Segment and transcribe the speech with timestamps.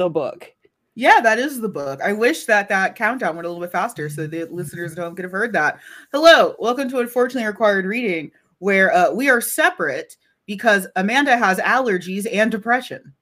[0.00, 0.50] the book.
[0.94, 2.00] Yeah, that is the book.
[2.02, 5.14] I wish that that countdown went a little bit faster so the listeners at home
[5.14, 5.78] could have heard that.
[6.10, 8.30] Hello, welcome to Unfortunately Required Reading,
[8.60, 10.16] where uh, we are separate
[10.46, 13.12] because Amanda has allergies and depression.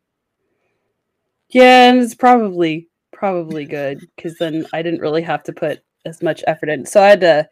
[1.48, 6.22] Yeah, and it's probably probably good because then I didn't really have to put as
[6.22, 6.86] much effort in.
[6.86, 7.48] So I had to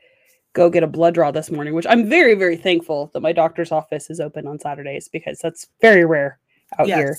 [0.52, 3.72] go get a blood draw this morning, which I'm very very thankful that my doctor's
[3.72, 6.38] office is open on Saturdays because that's very rare
[6.78, 6.98] out yes.
[6.98, 7.16] here.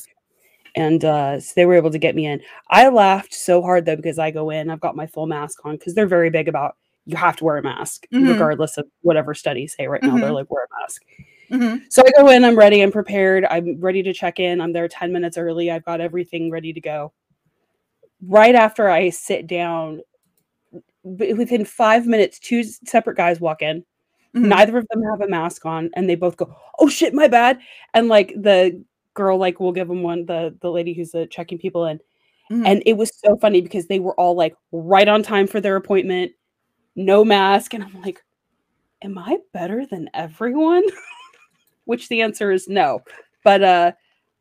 [0.78, 2.42] And uh, so they were able to get me in.
[2.70, 5.76] I laughed so hard though because I go in, I've got my full mask on
[5.76, 8.28] because they're very big about you have to wear a mask mm-hmm.
[8.28, 10.10] regardless of whatever studies say right now.
[10.10, 10.20] Mm-hmm.
[10.20, 11.02] They're like wear a mask.
[11.50, 11.86] Mm-hmm.
[11.90, 14.62] So I go in, I'm ready, I'm prepared, I'm ready to check in.
[14.62, 15.72] I'm there 10 minutes early.
[15.72, 17.14] I've got everything ready to go.
[18.22, 20.02] Right after I sit down,
[21.04, 23.84] within five minutes, two separate guys walk in.
[24.36, 24.50] Mm-hmm.
[24.50, 27.60] Neither of them have a mask on, and they both go, "Oh shit, my bad!"
[27.94, 28.84] And like the
[29.18, 31.98] girl, like will give them one, the the lady who's uh, checking people in,
[32.52, 32.66] mm-hmm.
[32.66, 35.76] and it was so funny because they were all like right on time for their
[35.76, 36.32] appointment,
[36.96, 38.24] no mask, and I'm like,
[39.02, 40.84] "Am I better than everyone?"
[41.86, 43.02] which the answer is no.
[43.44, 43.92] But uh,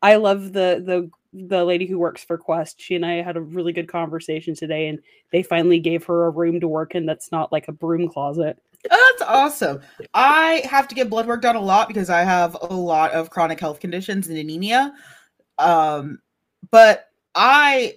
[0.02, 2.80] I love the the the lady who works for Quest.
[2.80, 4.98] She and I had a really good conversation today, and
[5.32, 8.58] they finally gave her a room to work in that's not like a broom closet.
[8.90, 9.80] That's awesome.
[10.14, 13.30] I have to get blood work done a lot because I have a lot of
[13.30, 14.94] chronic health conditions and anemia.
[15.58, 16.18] Um,
[16.70, 17.94] but I,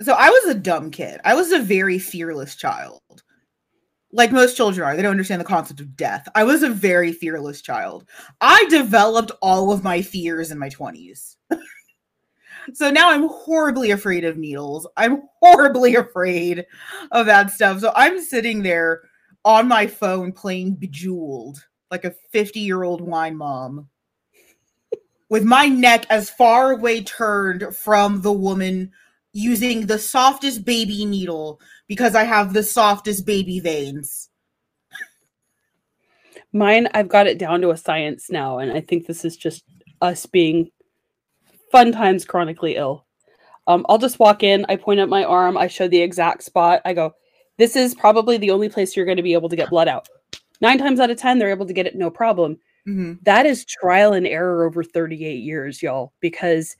[0.00, 1.20] so I was a dumb kid.
[1.24, 3.00] I was a very fearless child
[4.12, 6.28] like most children are, they don't understand the concept of death.
[6.34, 8.06] I was a very fearless child.
[8.40, 11.36] I developed all of my fears in my 20s.
[12.72, 14.86] so now I'm horribly afraid of needles.
[14.96, 16.64] I'm horribly afraid
[17.12, 17.80] of that stuff.
[17.80, 19.02] So I'm sitting there
[19.48, 23.88] on my phone playing Bejeweled like a 50 year old wine mom
[25.30, 28.92] with my neck as far away turned from the woman
[29.32, 34.28] using the softest baby needle because I have the softest baby veins.
[36.52, 39.64] Mine, I've got it down to a science now, and I think this is just
[40.02, 40.70] us being
[41.72, 43.06] fun times chronically ill.
[43.66, 46.82] Um, I'll just walk in, I point at my arm, I show the exact spot.
[46.84, 47.14] I go,
[47.58, 50.08] This is probably the only place you're going to be able to get blood out.
[50.60, 52.58] Nine times out of 10, they're able to get it no problem.
[52.86, 53.14] Mm-hmm.
[53.22, 56.76] That is trial and error over 38 years, y'all, because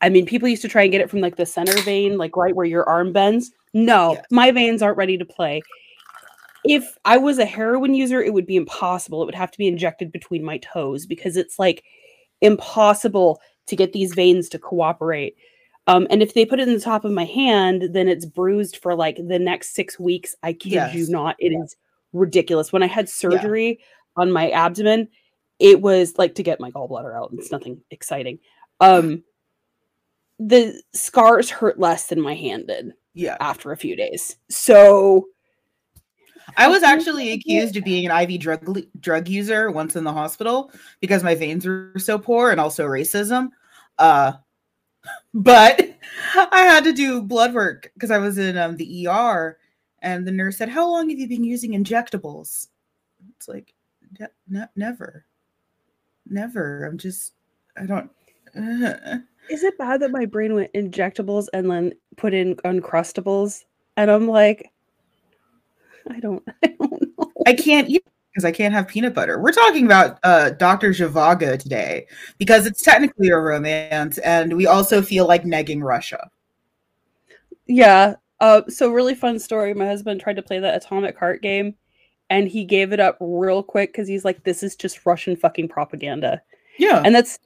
[0.00, 2.36] I mean, people used to try and get it from like the center vein, like
[2.36, 3.50] right where your arm bends.
[3.72, 4.24] No, yes.
[4.30, 5.62] my veins aren't ready to play.
[6.64, 9.22] If I was a heroin user, it would be impossible.
[9.22, 11.84] It would have to be injected between my toes because it's like
[12.40, 15.36] impossible to get these veins to cooperate.
[15.86, 18.78] Um, and if they put it in the top of my hand, then it's bruised
[18.78, 20.34] for like the next six weeks.
[20.42, 20.94] I kid yes.
[20.94, 21.36] you not.
[21.38, 21.76] It is
[22.12, 22.72] ridiculous.
[22.72, 24.22] When I had surgery yeah.
[24.22, 25.08] on my abdomen,
[25.58, 27.30] it was like to get my gallbladder out.
[27.34, 28.40] It's nothing exciting.
[28.80, 29.22] Um,
[30.38, 35.26] the scars hurt less than my hand did yeah after a few days so
[36.56, 40.70] i was actually accused of being an iv drug drug user once in the hospital
[41.00, 43.48] because my veins were so poor and also racism
[43.98, 44.32] uh
[45.34, 45.80] but
[46.34, 49.58] i had to do blood work because i was in um, the er
[50.02, 52.68] and the nurse said how long have you been using injectables
[53.36, 53.74] it's like
[54.48, 55.24] ne- never
[56.28, 57.32] never i'm just
[57.76, 58.10] i don't
[58.56, 59.18] uh,
[59.50, 63.64] is it bad that my brain went injectables and then put in uncrustables?
[63.96, 64.72] And I'm like,
[66.10, 67.32] I don't, I don't know.
[67.46, 68.04] I can't eat
[68.36, 69.40] because I can't have peanut butter.
[69.40, 70.90] We're talking about uh, Dr.
[70.90, 76.30] Zhivago today because it's technically a romance, and we also feel like negging Russia.
[77.66, 78.16] Yeah.
[78.38, 79.72] Uh, so really fun story.
[79.72, 81.76] My husband tried to play the Atomic Heart game,
[82.28, 85.68] and he gave it up real quick because he's like, "This is just Russian fucking
[85.68, 86.42] propaganda."
[86.78, 87.38] Yeah, and that's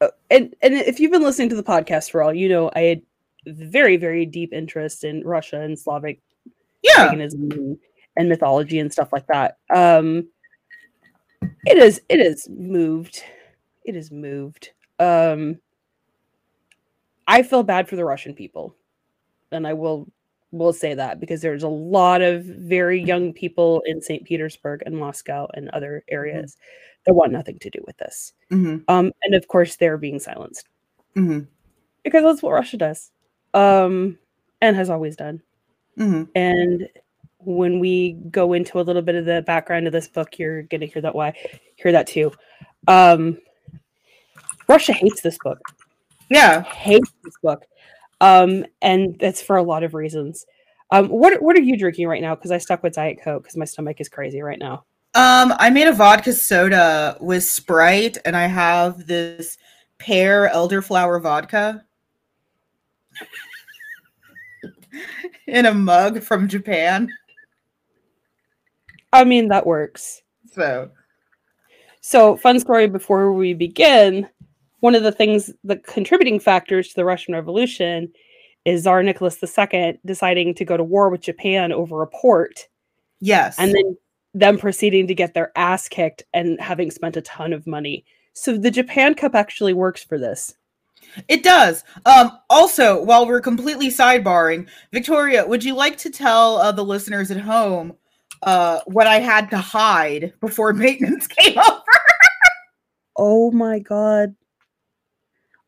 [0.00, 2.80] uh, and and if you've been listening to the podcast for all, you know I
[2.80, 3.02] had
[3.46, 6.20] very very deep interest in Russia and Slavic
[6.82, 7.06] yeah.
[7.06, 7.78] paganism and,
[8.16, 9.58] and mythology and stuff like that.
[9.74, 10.28] Um,
[11.66, 13.22] it is it is moved.
[13.84, 14.70] It is moved.
[14.98, 15.58] Um,
[17.26, 18.74] I feel bad for the Russian people,
[19.50, 20.08] and I will
[20.52, 24.24] will say that because there's a lot of very young people in St.
[24.24, 28.32] Petersburg and Moscow and other areas mm-hmm that want nothing to do with this.
[28.50, 28.78] Mm-hmm.
[28.88, 30.68] Um, and of course, they're being silenced
[31.16, 31.40] mm-hmm.
[32.02, 33.10] because that's what Russia does,
[33.52, 34.18] um,
[34.60, 35.42] and has always done.
[35.98, 36.24] Mm-hmm.
[36.34, 36.88] And
[37.44, 40.80] when we go into a little bit of the background of this book, you're going
[40.80, 41.34] to hear that why
[41.76, 42.32] hear that too.
[42.88, 43.38] Um,
[44.68, 45.60] Russia hates this book.
[46.30, 47.64] Yeah, hates this book,
[48.20, 50.46] um, and that's for a lot of reasons.
[50.90, 52.34] Um, what what are you drinking right now?
[52.34, 54.84] Because I stuck with Diet Coke because my stomach is crazy right now.
[55.14, 59.58] Um, I made a vodka soda with Sprite, and I have this
[59.98, 61.84] pear elderflower vodka.
[65.46, 67.08] in a mug from Japan.
[69.14, 70.22] I mean, that works.
[70.52, 70.90] So,
[72.00, 74.28] So, fun story before we begin.
[74.80, 78.12] One of the things, the contributing factors to the Russian Revolution
[78.64, 82.66] is Tsar Nicholas II deciding to go to war with Japan over a port
[83.20, 83.56] yes.
[83.58, 83.96] and then
[84.34, 88.04] them proceeding to get their ass kicked and having spent a ton of money.
[88.32, 90.56] So, the Japan Cup actually works for this.
[91.28, 91.84] It does.
[92.04, 97.30] Um, also, while we're completely sidebarring, Victoria, would you like to tell uh, the listeners
[97.30, 97.94] at home
[98.44, 101.80] uh, what I had to hide before maintenance came over?
[103.16, 104.34] Oh my god.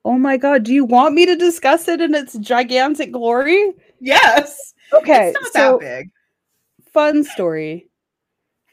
[0.05, 0.63] Oh my god.
[0.65, 3.73] Do you want me to discuss it in its gigantic glory?
[4.01, 4.73] yes.
[4.93, 5.31] Okay.
[5.35, 6.11] it's not so that big.
[6.93, 7.89] fun story.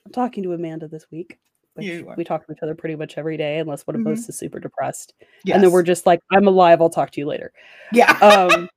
[0.05, 1.39] I'm talking to Amanda this week.
[1.75, 4.11] Which we talk to each other pretty much every day, unless one of Mhm.
[4.13, 5.15] us is super depressed.
[5.43, 5.55] Yes.
[5.55, 7.51] And then we're just like, I'm alive, I'll talk to you later.
[7.91, 8.11] yeah.
[8.21, 8.69] Um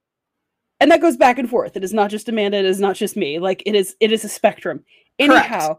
[0.80, 1.76] and that goes back and forth.
[1.76, 3.38] It is not just Amanda, it is not just me.
[3.38, 4.84] Like it is it is a spectrum.
[5.20, 5.50] Correct.
[5.50, 5.78] Anyhow,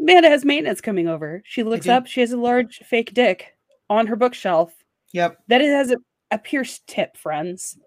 [0.00, 1.42] Amanda has maintenance coming over.
[1.44, 3.56] She looks up, she has a large fake dick
[3.90, 4.72] on her bookshelf
[5.12, 5.38] yep.
[5.48, 5.96] that it has a,
[6.30, 7.78] a pierced tip, friends.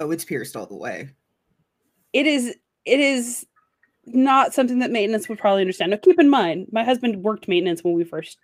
[0.00, 1.10] Oh, it's pierced all the way.
[2.12, 3.46] It is it is
[4.06, 5.90] not something that maintenance would probably understand.
[5.90, 8.38] Now keep in mind, my husband worked maintenance when we first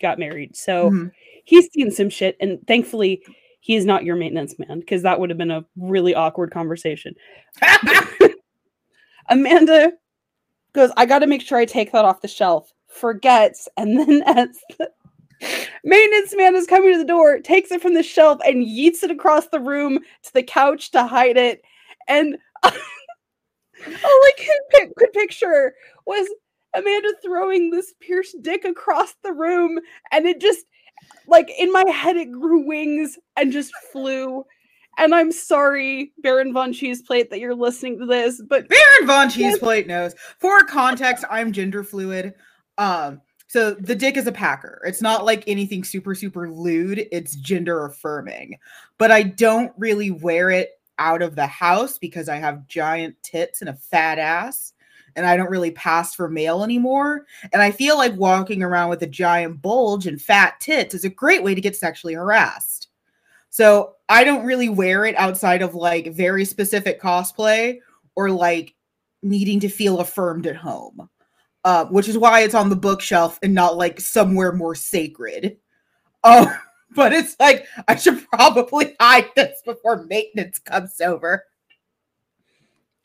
[0.00, 0.56] got married.
[0.56, 1.12] So Mhm.
[1.44, 3.22] he's seen some shit and thankfully
[3.60, 7.14] he is not your maintenance man because that would have been a really awkward conversation.
[9.28, 9.92] Amanda
[10.72, 12.72] goes, I got to make sure I take that off the shelf.
[12.88, 14.48] Forgets, and then as
[14.78, 14.90] the
[15.84, 19.10] maintenance man is coming to the door, takes it from the shelf and yeets it
[19.10, 21.62] across the room to the couch to hide it.
[22.08, 22.72] And all
[23.86, 25.74] I could, could picture
[26.06, 26.28] was
[26.74, 29.78] Amanda throwing this pierced dick across the room,
[30.12, 30.66] and it just
[31.26, 34.44] like in my head it grew wings and just flew.
[34.98, 39.86] And I'm sorry, Baron von Cheeseplate, that you're listening to this, but Baron von Cheeseplate
[39.86, 40.14] knows.
[40.38, 42.34] For context, I'm gender fluid.
[42.76, 44.82] Um, so the dick is a packer.
[44.86, 47.06] It's not like anything super, super lewd.
[47.10, 48.58] It's gender affirming.
[48.98, 53.60] But I don't really wear it out of the house because I have giant tits
[53.60, 54.72] and a fat ass.
[55.16, 57.26] And I don't really pass for male anymore.
[57.52, 61.10] And I feel like walking around with a giant bulge and fat tits is a
[61.10, 62.88] great way to get sexually harassed.
[63.50, 67.78] So I don't really wear it outside of like very specific cosplay
[68.14, 68.74] or like
[69.22, 71.08] needing to feel affirmed at home,
[71.64, 75.56] uh, which is why it's on the bookshelf and not like somewhere more sacred.
[76.22, 76.56] Oh,
[76.94, 81.44] but it's like I should probably hide this before maintenance comes over.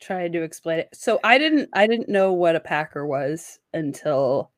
[0.00, 0.88] Trying to explain it.
[0.94, 4.50] So I didn't I didn't know what a packer was until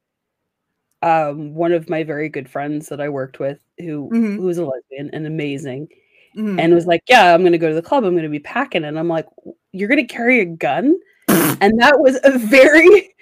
[1.02, 4.36] um one of my very good friends that I worked with who Mhm.
[4.36, 5.88] who was a lesbian and amazing
[6.36, 6.60] Mhm.
[6.60, 8.04] and was like, "Yeah, I'm going to go to the club.
[8.04, 9.26] I'm going to be packing." And I'm like,
[9.72, 10.98] "You're going to carry a gun?"
[11.62, 13.14] and that was a very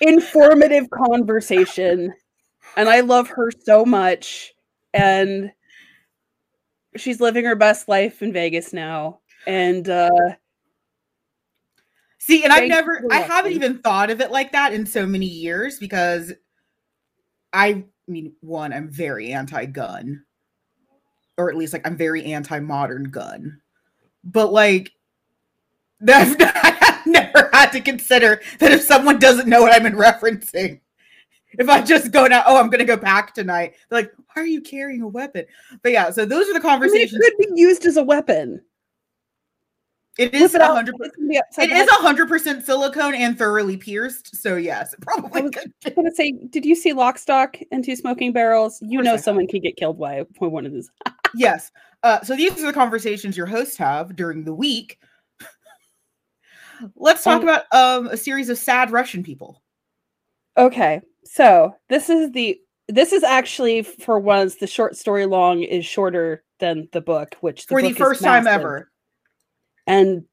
[0.00, 2.12] informative conversation
[2.76, 4.54] and I love her so much
[4.94, 5.52] and
[6.96, 10.08] she's living her best life in Vegas now and uh
[12.20, 15.26] See, and I've never, I haven't even thought of it like that in so many
[15.26, 16.32] years because
[17.52, 20.24] I mean, one, I'm very anti gun,
[21.38, 23.60] or at least like I'm very anti modern gun.
[24.22, 24.92] But like,
[26.08, 30.80] I've, I've never had to consider that if someone doesn't know what I'm in referencing,
[31.58, 34.42] if I just go now, oh, I'm going to go back tonight, they're like, why
[34.42, 35.46] are you carrying a weapon?
[35.82, 37.22] But yeah, so those are the I mean, it conversations.
[37.22, 38.60] could be used as a weapon.
[40.18, 40.88] It is it out, 100%.
[41.00, 45.40] it's gonna be upside It is hundred percent silicone and thoroughly pierced, so yes, probably
[45.40, 45.50] I was-
[45.84, 45.94] could.
[45.96, 48.78] Gonna say, did you see Lock, Stock, and Two Smoking Barrels?
[48.82, 50.90] You know someone could get killed by, by one of these.
[51.34, 51.70] yes.
[52.02, 54.98] Uh, so these are the conversations your hosts have during the week.
[56.96, 59.62] Let's talk Um, about um, a series of sad Russian people.
[60.56, 65.86] Okay, so this is the this is actually for once the short story long is
[65.86, 68.89] shorter than the book, which the For the first time ever.
[69.86, 70.24] And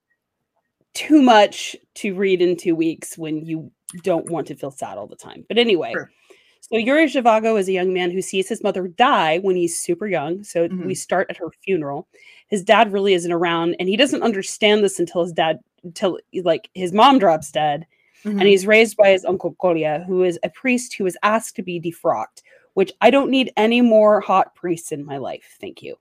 [0.94, 3.72] too much to read in two weeks when you
[4.04, 5.46] don't want to feel sad all the time.
[5.48, 6.12] But anyway, Sure.
[6.62, 10.08] so Yuri Zhivago is a young man who sees his mother die when he's super
[10.08, 10.44] young.
[10.44, 10.86] So Mhm.
[10.86, 12.08] we start at her funeral.
[12.48, 16.70] His dad really isn't around, and he doesn't understand this until his dad, until like
[16.74, 17.86] his mom drops dead,
[18.24, 18.32] Mhm.
[18.40, 21.62] and he's raised by his uncle Kolya, who is a priest who was asked to
[21.64, 22.42] be defrocked.
[22.74, 25.58] Which I don't need any more hot priests in my life.
[25.60, 25.98] Thank you.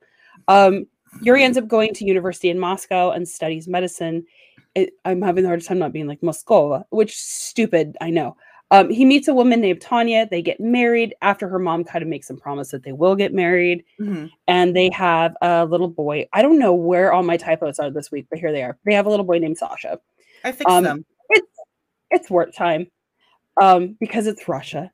[0.49, 0.87] Um,
[1.23, 4.25] Yuri ends up going to university in Moscow and studies medicine.
[4.75, 8.37] It, I'm having a hard time not being like Moscow, which stupid, I know.
[8.73, 10.28] Um, he meets a woman named Tanya.
[10.28, 13.32] They get married after her mom kind of makes them promise that they will get
[13.32, 13.85] married.
[14.00, 14.30] Mhm.
[14.49, 16.26] And they have a little boy.
[16.32, 18.76] I don't know where all my typos are this week, but here they are.
[18.85, 20.00] They have a little boy named Sasha.
[20.42, 21.06] I fixed Um, them.
[21.30, 21.49] It's
[22.11, 22.88] it's wartime
[23.61, 24.92] um, because it's Russia.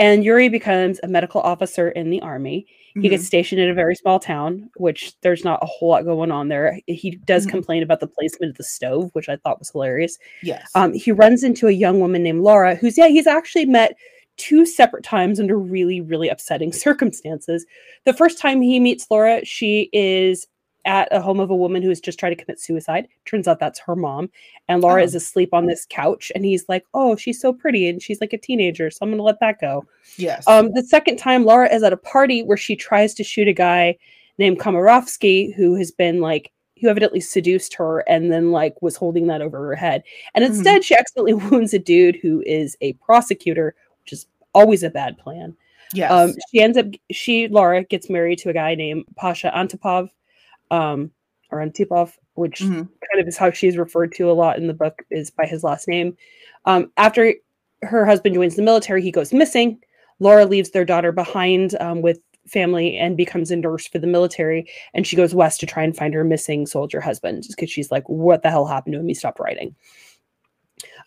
[0.00, 2.66] And Yuri becomes a medical officer in the army.
[2.94, 3.10] He Mhm.
[3.10, 6.48] gets stationed in a very small town, which there's not a whole lot going on
[6.48, 6.80] there.
[6.88, 7.50] He does Mhm.
[7.50, 10.18] complain about the placement of the stove, which I thought was hilarious.
[10.42, 10.68] yes.
[10.74, 13.94] Um, he runs into a young woman named Laura, who's yeah, he's actually met
[14.38, 17.66] two separate times under really, really upsetting circumstances.
[18.06, 20.46] The first time he meets Laura, she is
[20.84, 23.06] at a home of a woman who has just tried to commit suicide.
[23.24, 24.30] Turns out that's her mom,
[24.68, 25.04] and Laura Oh.
[25.04, 28.32] is asleep on this couch, and he's like, "Oh, she's so pretty, and she's like
[28.32, 29.84] a teenager, so I'm gonna let that go."
[30.16, 30.46] yes.
[30.48, 33.52] Um, the second time, Laura is at a party where she tries to shoot a
[33.52, 33.96] guy
[34.38, 39.26] named Komarovsky, who has been like, who evidently seduced her and then like was holding
[39.26, 40.02] that over her head.
[40.34, 40.48] And Mhm.
[40.48, 45.18] instead, she accidentally wounds a dude who is a prosecutor, which is always a bad
[45.18, 45.54] plan.
[45.92, 46.10] yes.
[46.10, 50.08] Um, she ends up, she, Laura, gets married to a guy named Pasha Antipov,
[50.70, 51.10] um,
[51.50, 52.88] or Antipov, which Mhm.
[53.10, 55.64] kind of is how she's referred to a lot in the book is by his
[55.64, 56.16] last name.
[56.64, 57.34] Um, after
[57.82, 59.82] her husband joins the military, he goes missing.
[60.20, 64.68] Laura leaves their daughter behind um, with family and becomes a nurse for the military.
[64.94, 68.08] And she goes west to try and find her missing soldier husband because she's like,
[68.08, 69.08] what the hell happened to him?
[69.08, 69.74] He stopped writing.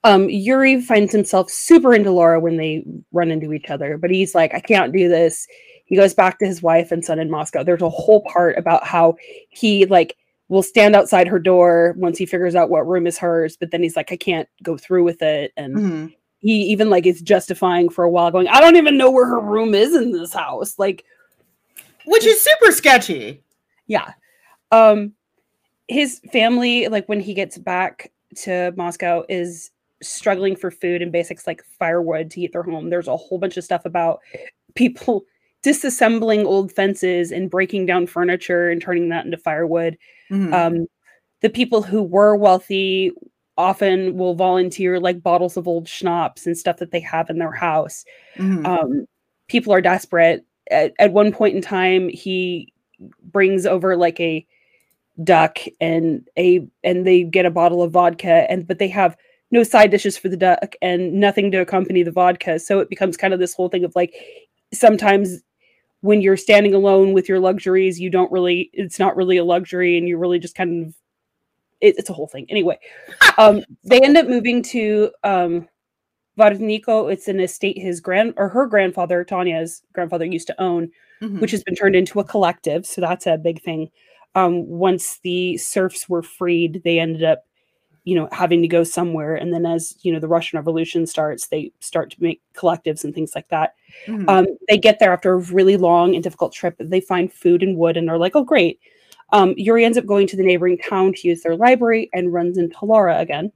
[0.04, 4.36] Um, Yuri finds himself super into Laura when they run into each other, but he's
[4.36, 5.48] like, I can't do this.
[5.86, 7.64] He goes back to his wife and son in Moscow.
[7.64, 9.16] There's a whole part about how
[9.50, 10.16] he like
[10.50, 13.82] will stand outside her door once he figures out what room is hers, but then
[13.84, 15.52] he's like, I can't go through with it.
[15.58, 16.16] And Mhm.
[16.40, 19.40] he even like is justifying for a while, going, I don't even know where her
[19.40, 20.78] room is in this house.
[20.78, 21.04] Like,
[22.06, 23.42] Which is super sketchy.
[23.88, 24.14] yeah.
[24.72, 25.14] Um
[25.90, 29.72] his family, like when he gets back to Moscow, is
[30.02, 32.90] struggling for food and basics like firewood to heat their home.
[32.90, 34.20] There's a whole bunch of stuff about
[34.76, 35.26] people
[35.64, 39.98] disassembling old fences and breaking down furniture and turning that into firewood.
[40.30, 40.54] Mhm.
[40.54, 40.88] um,
[41.42, 43.12] the people who were wealthy
[43.58, 47.52] often will volunteer like bottles of old schnapps and stuff that they have in their
[47.52, 48.06] house.
[48.38, 48.66] Mhm.
[48.66, 49.06] Um,
[49.48, 50.46] people are desperate.
[50.72, 52.72] At, at one point in time, he
[53.22, 54.46] brings over like a
[55.24, 59.16] duck and a and they get a bottle of vodka and but they have
[59.52, 63.16] no side dishes for the duck and nothing to accompany the vodka so it becomes
[63.16, 64.16] kind of this whole thing of like
[64.74, 65.44] sometimes
[66.04, 69.98] when you're standing alone with your luxuries you don't really it's not really a luxury
[69.98, 70.96] and you're really just kind of
[71.82, 72.78] it, it's a whole thing anyway
[73.38, 75.68] um they end up moving to um
[76.38, 77.14] Varniko.
[77.14, 80.90] It's an estate his grand or her grandfather, Tanya's grandfather, used to own,
[81.22, 81.40] Mhm.
[81.40, 82.88] which has been turned into a collective.
[82.88, 83.92] So that's a big thing.
[84.34, 87.44] Um, once the serfs were freed, they ended up,
[88.06, 89.36] you know, having to go somewhere.
[89.36, 93.14] And then as you know, the Russian Revolution starts, they start to make collectives and
[93.16, 93.76] things like that.
[94.08, 94.30] Mhm.
[94.30, 96.76] Um, they get there after a really long and difficult trip.
[96.80, 98.80] They find food and wood, and are like, "Oh, great."
[99.32, 102.58] Um, Yuri ends up going to the neighboring town to use their library and runs
[102.58, 103.52] into Laura again.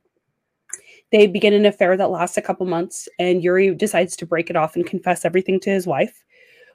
[1.12, 4.56] They begin an affair that lasts a couple months, and Yuri decides to break it
[4.58, 6.24] off and confess everything to his wife.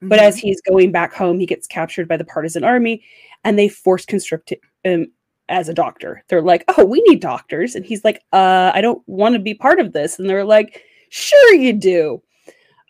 [0.02, 0.22] But Mhm.
[0.22, 3.04] as he's going back home, he gets captured by the partisan army,
[3.44, 4.52] and they force conscript
[4.84, 5.12] him
[5.52, 6.24] as a doctor.
[6.28, 9.54] They're like, "Oh, we need doctors," and he's like, "Uh, I don't want to be
[9.54, 12.22] part of this." And they're like, "Sure, you do."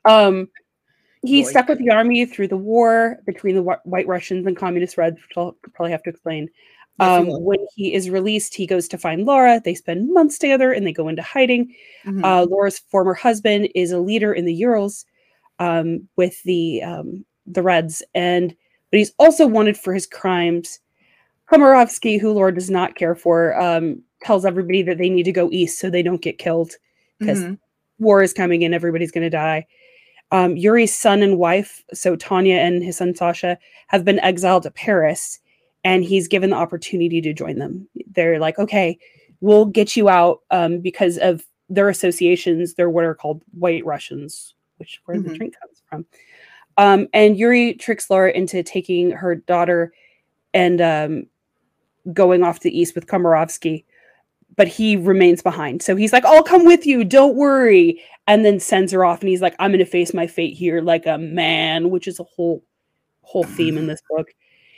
[0.05, 0.49] Um,
[1.25, 1.47] he Yoink.
[1.47, 5.37] stuck with the army through the war between the White Russians and Communist Reds, which
[5.37, 6.49] I'll probably have to explain.
[6.99, 9.61] Um, when he is released, he goes to find Laura.
[9.65, 11.75] They spend months together and they go into hiding.
[12.05, 12.23] Mhm.
[12.23, 15.05] Uh, Laura's former husband is a leader in the Urals
[15.59, 18.55] um, with the um, the Reds, and
[18.91, 20.81] but he's also wanted for his crimes.
[21.53, 25.51] Komarovsky, who Laura does not care for, um, tells everybody that they need to go
[25.53, 26.73] east so they don't get killed
[27.19, 27.59] because Mhm.
[27.99, 29.67] war is coming and everybody's going to die.
[30.31, 34.71] Um, Yuri's son and wife, so Tanya and his son Sasha, have been exiled to
[34.71, 35.41] Paris,
[35.85, 37.87] and he's given the opportunity to join them.
[38.13, 38.99] They're like, okay,
[39.41, 42.75] we'll get you out um, because of their associations.
[42.75, 45.37] They're what are called White Russians, which where the Mhm.
[45.37, 46.07] drink comes from.
[46.79, 49.93] Um, and Yuri tricks Laura into taking her daughter
[50.55, 51.27] and um,
[52.13, 53.85] going off to the east with Komarovsky,
[54.57, 55.83] but he remains behind.
[55.83, 58.03] So he's like, I'll come with you, don't worry.
[58.27, 61.07] And then sends her off and he's like, I'm gonna face my fate here like
[61.07, 62.63] a man, which is a whole
[63.23, 64.29] whole theme in this book.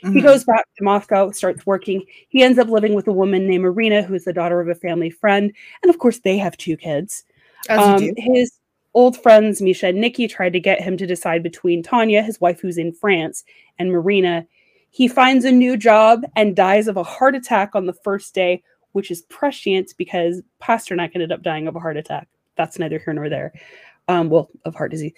[0.01, 0.23] He Mhm.
[0.23, 2.03] goes back to Moscow, starts working.
[2.29, 4.75] He ends up living with a woman named Marina, who is the daughter of a
[4.75, 5.51] family friend.
[5.81, 7.23] And of course, they have two kids.
[7.69, 8.21] As Um, you do.
[8.33, 8.59] his
[8.93, 12.61] old friends, Misha and Nikki, tried to get him to decide between Tanya, his wife
[12.61, 13.43] who's in France,
[13.79, 14.45] and Marina.
[14.95, 18.63] He finds a new job and dies of a heart attack on the first day,
[18.93, 22.29] which is prescient because Pasternak ended up dying of a heart attack.
[22.55, 23.51] That's neither here nor there.
[24.07, 25.11] um, well, of heart disease.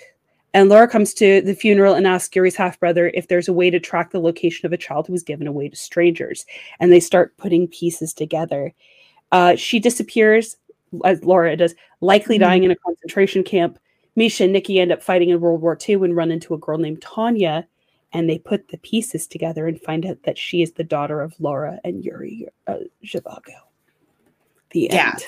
[0.56, 3.70] And Laura comes to the funeral and asks Yuri's half brother if there's a way
[3.70, 6.44] to track the location of a child who was given away to strangers.
[6.80, 8.74] And they start putting pieces together.
[9.32, 10.58] Uh, she disappears,
[11.06, 12.42] as Laura does, likely Mhm.
[12.42, 13.78] dying in a concentration camp.
[14.16, 16.80] Misha and Nikki end up fighting in World War II and run into a girl
[16.80, 17.68] named Tanya.
[18.14, 21.36] And they put the pieces together and find out that she is the daughter of
[21.40, 23.54] Laura and Yuri uh, Zhivago.
[24.72, 25.12] The Yeah.
[25.12, 25.26] end.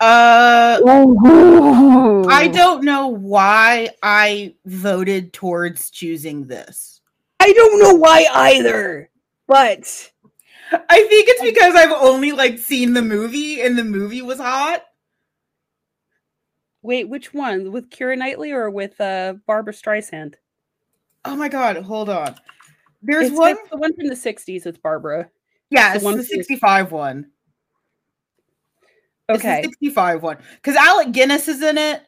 [0.00, 7.00] Uh, I I don't know why I voted towards choosing this.
[7.40, 9.10] I don't know why either,
[9.48, 10.12] but
[10.72, 14.84] I think it's because I've only like seen the movie and the movie was hot.
[16.82, 17.72] wait, which one?
[17.72, 20.34] With Keira Knightley or with uh, Barbara Streisand?
[21.24, 22.34] Oh my god, hold on.
[23.02, 23.54] There's It's one.
[23.54, 25.28] the, the one from the '60s with Barbara.
[25.70, 27.30] Yeah, the it's one the for- 65 one.
[29.28, 29.62] It's the Okay.
[29.62, 30.38] 65 one.
[30.54, 32.02] Because Alec Guinness is in it.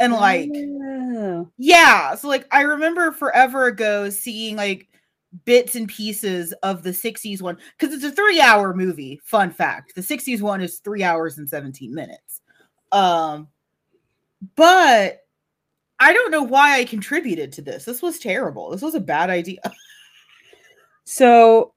[0.00, 1.48] And like, Oh.
[1.58, 2.14] yeah.
[2.14, 4.88] So like I remember forever ago seeing like
[5.44, 7.58] bits and pieces of the 60s one.
[7.78, 9.20] Because it's a three-hour movie.
[9.22, 9.94] Fun fact.
[9.94, 12.40] The 60s one is three hours and 17 minutes.
[12.90, 13.48] Um,
[14.56, 15.21] but
[16.02, 17.84] I don't know why I contributed to this.
[17.84, 18.70] This was terrible.
[18.70, 19.60] This was a bad idea.
[21.04, 21.74] So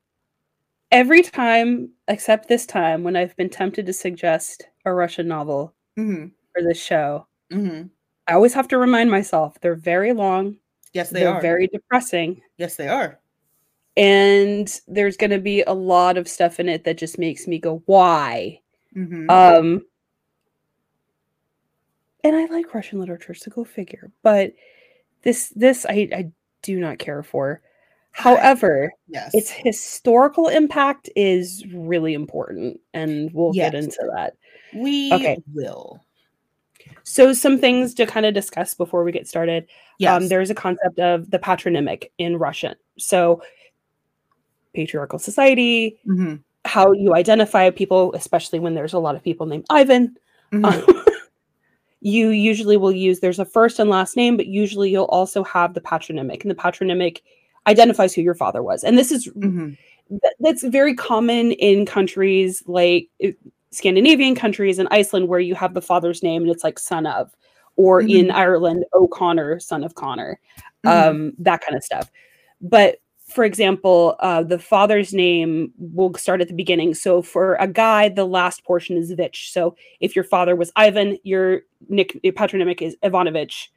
[0.91, 6.31] every time, except this time, when I've been tempted to suggest a Russian novel Mhm,
[6.53, 7.89] for this show, mhm.
[8.27, 10.57] I always have to remind myself they're very long,
[10.93, 13.19] Yes, they are very depressing, yes, they are.
[13.97, 17.59] and there's going to be a lot of stuff in it that just makes me
[17.59, 18.61] go, "Why?"
[18.95, 19.29] Mhm.
[19.31, 19.85] Um,
[22.25, 24.11] and I like Russian literature, so go figure.
[24.23, 24.53] But
[25.21, 26.31] this, this I, I
[26.63, 27.61] do not care for.
[28.11, 29.35] However, yes.
[29.35, 34.35] its historical impact is really important, and we'll get into that.
[34.73, 35.37] we okay.
[35.53, 36.01] will.
[37.03, 39.67] So, some things to kind of discuss before we get started.
[39.99, 40.21] Yes.
[40.23, 42.75] Um, there's a concept of the patronymic in Russian.
[42.97, 43.41] So,
[44.73, 49.65] patriarchal society, Mhm, how you identify people, especially when there's a lot of people named
[49.69, 50.17] Ivan.
[50.51, 51.01] mhm.
[52.05, 55.73] you usually will use there's a first and last name, but usually you'll also have
[55.73, 57.23] the patronymic, and the patronymic
[57.65, 58.83] identifies who your father was.
[58.83, 59.75] And this is Mhm.
[60.09, 63.29] th- that's very common in countries like uh,
[63.71, 67.35] Scandinavian countries and Iceland, where you have the father's name and it's like son of,
[67.75, 68.31] or in Mhm.
[68.35, 70.39] Ireland, O'Connor, son of Connor,
[70.85, 71.09] Mhm.
[71.09, 72.11] um, that kind of stuff.
[72.61, 76.93] But for example, uh, the father's name will start at the beginning.
[76.93, 79.51] So for a guy, the last portion is Vich.
[79.51, 83.71] So if your father was Ivan, your nick your patronymic is Ivanovich.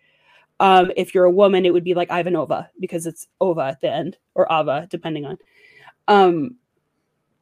[0.61, 3.91] Um, if you're a woman, it would be like Ivanova because it's Ova at the
[3.91, 5.39] end or Ava, depending on.
[6.09, 6.57] Um,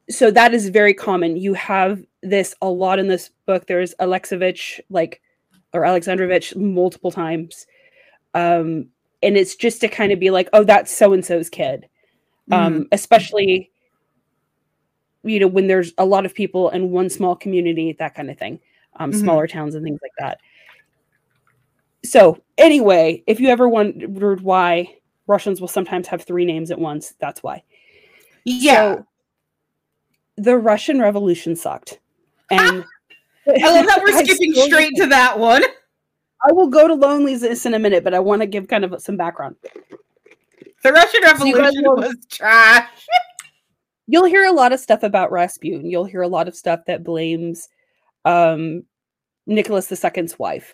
[0.09, 1.35] so that is very common.
[1.35, 3.67] You have this a lot in this book.
[3.67, 5.21] There's Alexevich, like,
[5.73, 7.67] or Alexandrovich, multiple times.
[8.33, 8.87] Um,
[9.21, 11.87] and it's just to kind of be like, oh, that's so and so's kid.
[12.51, 13.71] Um, especially,
[15.23, 18.37] you know, when there's a lot of people in one small community, that kind of
[18.37, 18.59] thing,
[18.95, 19.15] um, Mhm.
[19.21, 20.39] smaller towns and things like that.
[22.05, 27.13] So, anyway, if you ever wondered why Russians will sometimes have three names at once,
[27.19, 27.63] that's why.
[28.45, 28.95] yeah.
[28.95, 29.07] So,
[30.37, 31.99] the Russian Revolution sucked.
[32.49, 32.85] And
[33.47, 35.63] I love that we're skipping straight to that one.
[36.47, 39.01] I will go to loneliness in a minute, but I want to give kind of
[39.01, 39.55] some background.
[40.83, 42.89] The Russian Revolution will- was trash.
[44.07, 45.89] You'll hear a lot of stuff about Rasputin.
[45.89, 47.67] You'll hear a lot of stuff that blames
[48.23, 48.83] um,
[49.45, 50.73] Nicholas II's wife.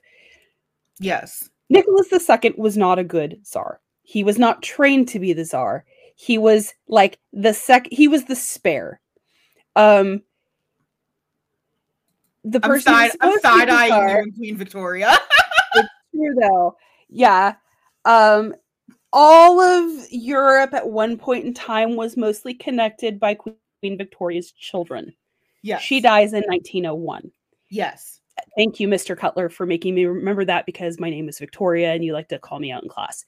[0.99, 1.49] Yes.
[1.69, 3.79] Nicholas II was not a good czar.
[4.03, 5.83] He was not trained to be the czar.
[6.15, 7.87] He was like the sec.
[7.91, 8.99] He was the spare.
[9.75, 10.21] Um,
[12.43, 14.35] the I'm person who's side I'm supposed to be the side eyeing czar- you and
[14.35, 15.17] Queen Victoria.
[16.13, 16.75] true though.
[17.09, 17.55] Yeah.
[18.05, 18.53] Um
[19.13, 25.13] all of Europe at one point in time was mostly connected by Queen Victoria's children.
[25.62, 25.82] yes.
[25.82, 27.32] She dies in 1901.
[27.69, 28.19] Yes.
[28.58, 29.15] Thank you, Mr.
[29.17, 32.39] Cutler, for making me remember that because my name is Victoria and you like to
[32.39, 33.23] call me out in class.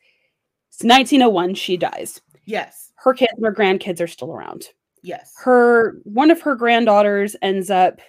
[0.72, 2.20] It's 1901, she dies.
[2.46, 2.92] Yes.
[2.96, 4.68] Her kids and her grandkids are still around.
[5.04, 5.34] Yes.
[5.38, 8.00] Her one of her granddaughters ends up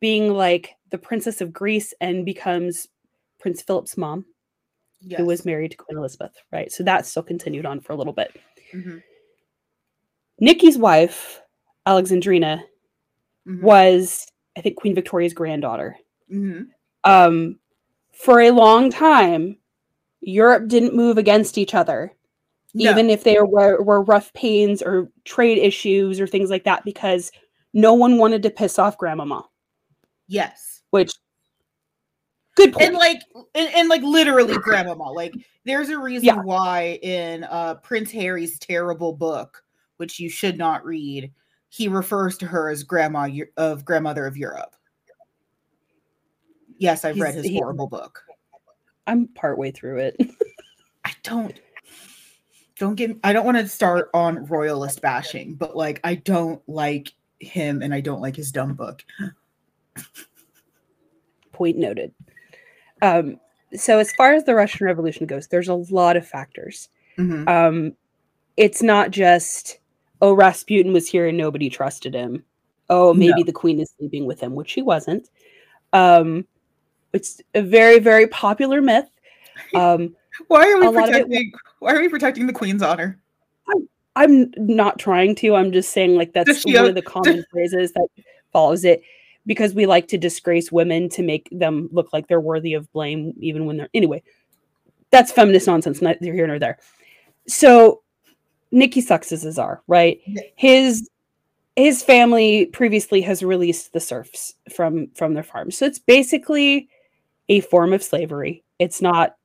[0.00, 2.88] being like the princess of Greece and becomes
[3.38, 4.24] Prince Philip's mom.
[5.00, 5.18] Yes.
[5.18, 6.70] who was married to Queen Elizabeth, right?
[6.72, 8.36] So that still continued on for a little bit.
[8.74, 9.02] Mhm,
[10.40, 11.40] Nikki's wife,
[11.86, 12.62] Alexandrina,
[13.46, 15.96] mhm, was, I think, Queen Victoria's granddaughter.
[16.30, 16.68] mhm.
[17.04, 17.58] Um,
[18.12, 19.56] for a long time,
[20.20, 22.12] Europe didn't move against each other,
[22.74, 22.90] No.
[22.90, 27.30] even if there were, were rough pains or trade issues or things like that, because
[27.72, 29.48] no one wanted to piss off Grandmama,
[30.26, 30.82] Yes.
[30.90, 31.12] which
[32.58, 32.86] Good point.
[32.88, 33.22] and like
[33.54, 35.32] and, and like literally grandmama like
[35.64, 36.40] there's a reason Yeah.
[36.42, 39.62] why in uh prince harry's terrible book
[39.98, 41.32] which you should not read
[41.68, 44.74] he refers to her as grandma of grandmother of europe
[46.78, 48.22] yes i've read his he- horrible book
[49.06, 50.16] I'm partway through it.
[51.04, 51.58] i don't
[52.78, 57.12] don't get i don't want to start on royalist bashing but like i don't like
[57.38, 59.04] him and i don't like his dumb book
[61.52, 62.14] point noted.
[63.02, 63.38] Um,
[63.74, 66.88] so as far as the Russian Revolution goes, there's a lot of factors.
[67.18, 67.48] Mhm.
[67.48, 67.92] Um,
[68.56, 69.78] it's not just
[70.20, 72.44] oh Rasputin was here and nobody trusted him.
[72.90, 75.28] Oh, maybe the queen is sleeping with him, which she wasn't.
[75.92, 76.46] Um,
[77.12, 79.08] it's a very very popular myth.
[79.74, 80.14] Um,
[80.46, 83.18] why are we of it- protecting why are we protecting the queen's honor
[84.16, 85.54] I'm not trying to.
[85.54, 88.08] I'm just saying like that's one have- of the common phrases that
[88.52, 89.02] follows it
[89.48, 93.32] because we like to disgrace women to make them look like they're worthy of blame
[93.40, 94.22] even when they're anyway.
[95.10, 96.78] That's feminist nonsense, neither here nor there.
[97.48, 98.02] So
[98.70, 100.20] Nikki sucks as a czar, right?
[100.54, 101.08] His
[101.76, 105.70] his family previously has released the serfs from from their farm.
[105.70, 106.90] So it's basically
[107.48, 108.62] a form of slavery.
[108.78, 109.36] It's not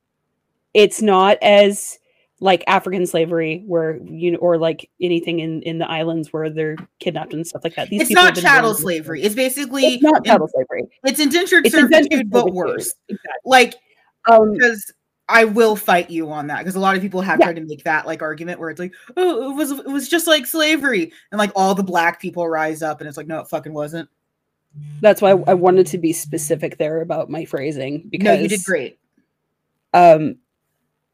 [0.74, 1.98] it's not as
[2.40, 6.76] like African slavery, where you know, or like anything in in the islands where they're
[6.98, 7.88] kidnapped and stuff like that.
[7.90, 10.82] These it's not chattel slavery it's basically It's not in- chattel slavery.
[11.04, 12.54] it's indentured It's indentured servitude but servitude.
[12.56, 13.30] worse Exactly.
[13.44, 13.74] like
[14.28, 14.92] Um, because
[15.28, 17.46] I will fight you on that because a lot of people have Yeah.
[17.46, 20.26] tried to make that like argument where it's like, oh, it was it was just
[20.26, 23.48] like slavery, and like all the black people rise up, and it's like, no, it
[23.48, 24.08] fucking wasn't.
[25.00, 28.64] that's why I wanted to be specific there about my phrasing because no, you did
[28.64, 28.98] great.
[29.94, 30.36] Um,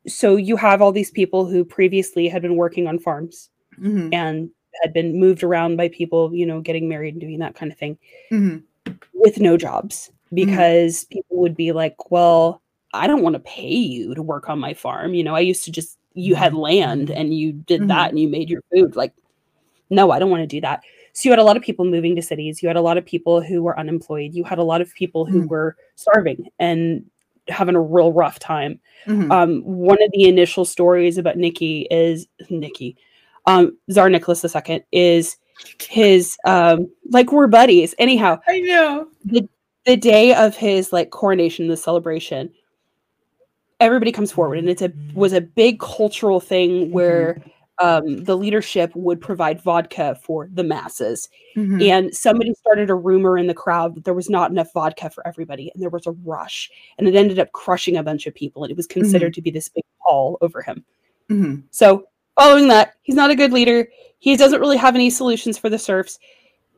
[0.06, 4.50] so you have all these people who previously had been working on farms Mhm, and
[4.82, 7.78] had been moved around by people, you know, getting married and doing that kind of
[7.78, 7.98] thing
[8.30, 8.62] mhm.
[9.14, 14.14] with no jobs because people would be like, well, I don't want to pay you
[14.14, 15.14] to work on my farm.
[15.14, 18.28] You know, I used to just, you had land and you did that and you
[18.28, 18.96] made your food.
[18.96, 19.12] Like,
[19.90, 20.82] no, I don't want to do that.
[21.12, 22.62] So you had a lot of people moving to cities.
[22.62, 24.34] You had a lot of people who were unemployed.
[24.34, 27.04] You had a lot of people who were starving and
[27.50, 28.80] having a real rough time.
[29.06, 29.30] Mhm.
[29.30, 32.96] Um, one of the initial stories about Nikki is Nikki,
[33.46, 35.36] um, Tsar Nicholas II is
[35.78, 37.94] his um, like we're buddies.
[37.98, 39.08] Anyhow, I know.
[39.86, 42.52] the day of his like coronation, the celebration,
[43.78, 47.42] everybody comes forward, and it's a was a big cultural thing where
[47.80, 51.88] um, the leadership would provide vodka for the masses, Mhm.
[51.88, 55.26] and somebody started a rumor in the crowd that there was not enough vodka for
[55.26, 58.62] everybody, and there was a rush, and it ended up crushing a bunch of people,
[58.64, 60.84] and it was considered to be this big pall over him.
[61.30, 61.62] Mhm.
[61.70, 62.04] So,
[62.38, 63.88] following that, he's not a good leader.
[64.18, 66.18] He doesn't really have any solutions for the serfs.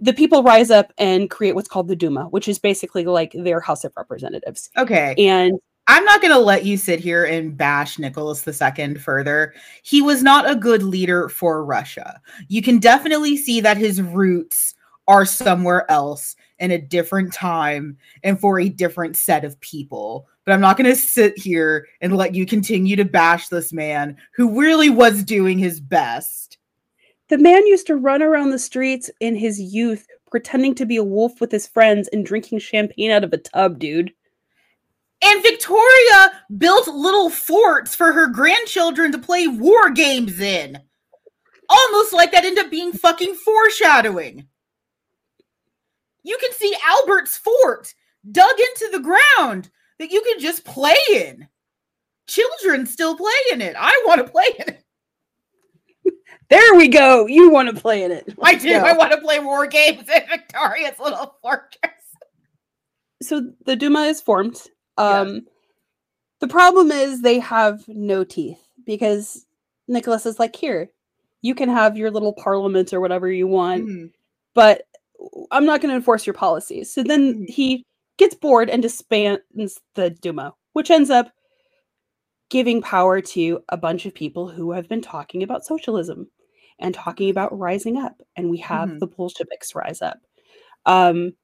[0.01, 3.61] The people rise up and create what's called the Duma, which is basically like their
[3.61, 4.71] House of Representatives.
[4.77, 5.59] Okay, And
[5.89, 9.53] I'm not going to let you sit here and bash Nicholas II further.
[9.83, 12.21] He was not a good leader for Russia.
[12.49, 14.75] You can definitely see that his roots
[15.09, 20.29] are somewhere else in a different time and for a different set of people.
[20.45, 24.17] But I'm not going to sit here and let you continue to bash this man
[24.37, 26.59] who really was doing his best.
[27.29, 31.05] the man used to run around the streets in his youth, pretending to be a
[31.05, 34.13] wolf with his friends and drinking champagne out of a tub, dude.
[35.25, 40.79] And Victoria built little forts for her grandchildren to play war games in.
[41.69, 44.47] Almost like that ended up being fucking foreshadowing.
[46.25, 47.95] You can see Albert's fort
[48.31, 51.49] dug into the ground that you can just play in.
[52.29, 53.75] Children still play in it.
[53.79, 54.85] I want to play in it.
[56.49, 57.27] There we go.
[57.27, 58.25] You want to play in it.
[58.43, 58.71] I Let's do.
[58.71, 58.81] go.
[58.81, 61.93] I want to play war games in Victoria's little fortress.
[63.23, 64.61] so the Duma is formed.
[64.99, 65.21] Yeah.
[65.21, 65.47] Um,
[66.41, 69.47] The problem is they have no teeth because
[69.87, 70.91] Nicholas is like, here,
[71.41, 74.13] you can have your little parliament or whatever you want, Mhm.
[74.55, 74.83] but
[75.53, 76.93] I'm not going to enforce your policies.
[76.93, 77.49] So then Mhm.
[77.49, 81.31] he gets bored and disbands the Duma, which ends up
[82.51, 86.29] giving power to a bunch of people who have been talking about socialism
[86.81, 88.21] and talking about rising up.
[88.37, 88.99] And we have Mhm.
[88.99, 90.19] the Bolsheviks rise up.
[90.87, 91.37] Um,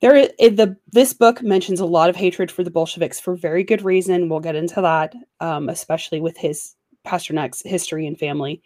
[0.00, 3.34] there, i- i- the this book mentions a lot of hatred for the Bolsheviks for
[3.34, 4.28] very good reason.
[4.28, 6.74] We'll get into that, um, especially with his
[7.06, 8.60] Pasternak's history and family.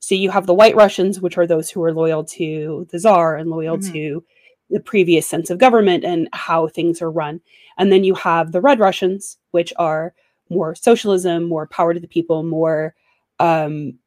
[0.00, 3.36] So you have the White Russians, which are those who are loyal to the Tsar
[3.36, 3.92] and loyal Mhm.
[3.92, 4.24] to
[4.70, 7.40] the previous sense of government and how things are run.
[7.78, 10.12] And then you have the Red Russians, which are
[10.50, 12.94] more socialism, more power to the people, more
[13.38, 13.98] um,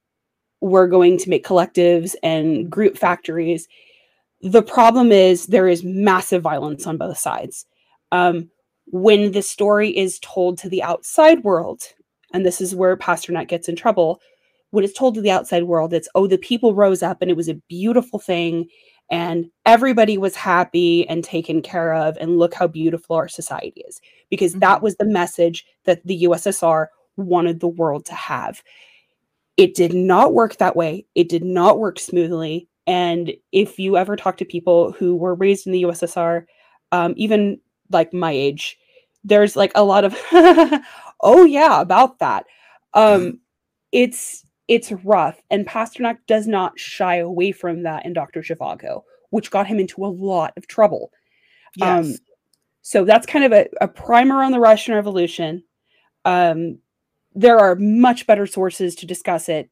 [0.62, 3.68] we're going to make collectives and group factories.
[4.42, 7.66] The problem is there is massive violence on both sides.
[8.12, 8.50] Um,
[8.88, 11.84] when the story is told to the outside world,
[12.34, 14.22] and this is where Pasternak gets in trouble,
[14.72, 17.38] when it's told to the outside world, it's, oh, the people rose up and it
[17.38, 18.68] was a beautiful thing
[19.10, 24.00] and everybody was happy and taken care of and look how beautiful our society is
[24.30, 24.60] because mm-hmm.
[24.60, 28.62] that was the message that the USSR wanted the world to have.
[29.58, 31.06] It did not work that way.
[31.16, 32.70] It did not work smoothly.
[32.90, 36.46] And if you ever talk to people who were raised in the USSR,
[36.92, 37.60] um, even
[37.92, 38.80] like my age,
[39.24, 40.18] there's like a lot of,
[41.22, 42.48] oh yeah, about that.
[42.96, 43.42] Um,
[43.92, 45.40] it's it's rough.
[45.52, 48.42] And Pasternak does not shy away from that in Dr.
[48.42, 51.12] Zhivago, which got him into a lot of trouble.
[51.80, 52.06] Um, yes.
[52.08, 52.16] Um,
[52.82, 55.64] so that's kind of a, a, primer on the Russian Revolution.
[56.26, 56.80] Um,
[57.36, 59.70] there are much better sources to discuss it,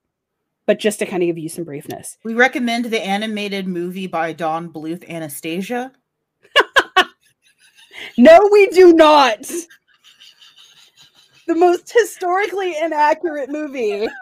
[0.67, 2.17] but just to kind of give you some briefness.
[2.23, 5.93] We recommend the animated movie by Don Bluth, Anastasia.
[8.17, 9.49] no, we do not.
[11.47, 14.08] The most historically inaccurate movie.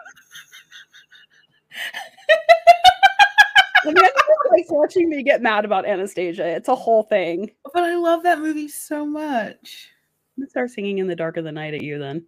[3.84, 4.08] Amanda
[4.50, 6.46] likes watching me get mad about Anastasia.
[6.46, 7.50] It's a whole thing.
[7.74, 9.90] But I love that movie so much.
[10.36, 12.24] I'm gonna start singing in the dark of the night at you then.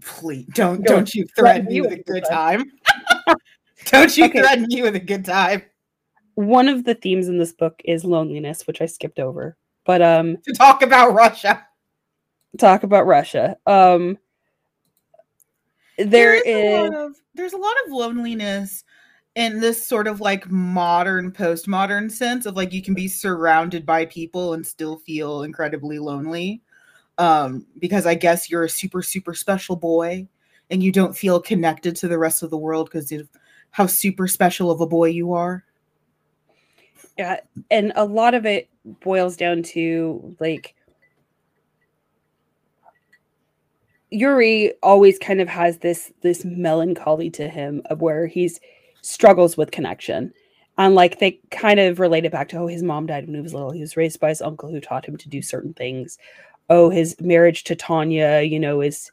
[0.00, 2.70] Please don't don't you threaten me with a good time.
[3.86, 4.40] Don't you okay.
[4.40, 5.62] threaten me with a good time.
[6.34, 9.56] One of the themes in this book is loneliness, which I skipped over.
[9.84, 11.66] But um to talk about Russia.
[12.58, 13.56] Talk about Russia.
[13.66, 14.18] Um
[15.96, 16.94] there, there is, is...
[16.94, 18.84] A of, there's a lot of loneliness
[19.34, 24.04] in this sort of like modern postmodern sense of like you can be surrounded by
[24.06, 26.60] people and still feel incredibly lonely
[27.18, 30.26] um because i guess you're a super super special boy
[30.70, 33.28] and you don't feel connected to the rest of the world because of
[33.70, 35.64] how super special of a boy you are
[37.16, 38.68] yeah and a lot of it
[39.00, 40.74] boils down to like
[44.10, 48.60] Yuri always kind of has this this melancholy to him of where he's
[49.02, 50.32] struggles with connection.
[50.78, 53.40] And like they kind of relate it back to oh his mom died when he
[53.40, 53.70] was little.
[53.70, 56.18] He was raised by his uncle who taught him to do certain things.
[56.70, 59.10] Oh, his marriage to Tanya, you know, is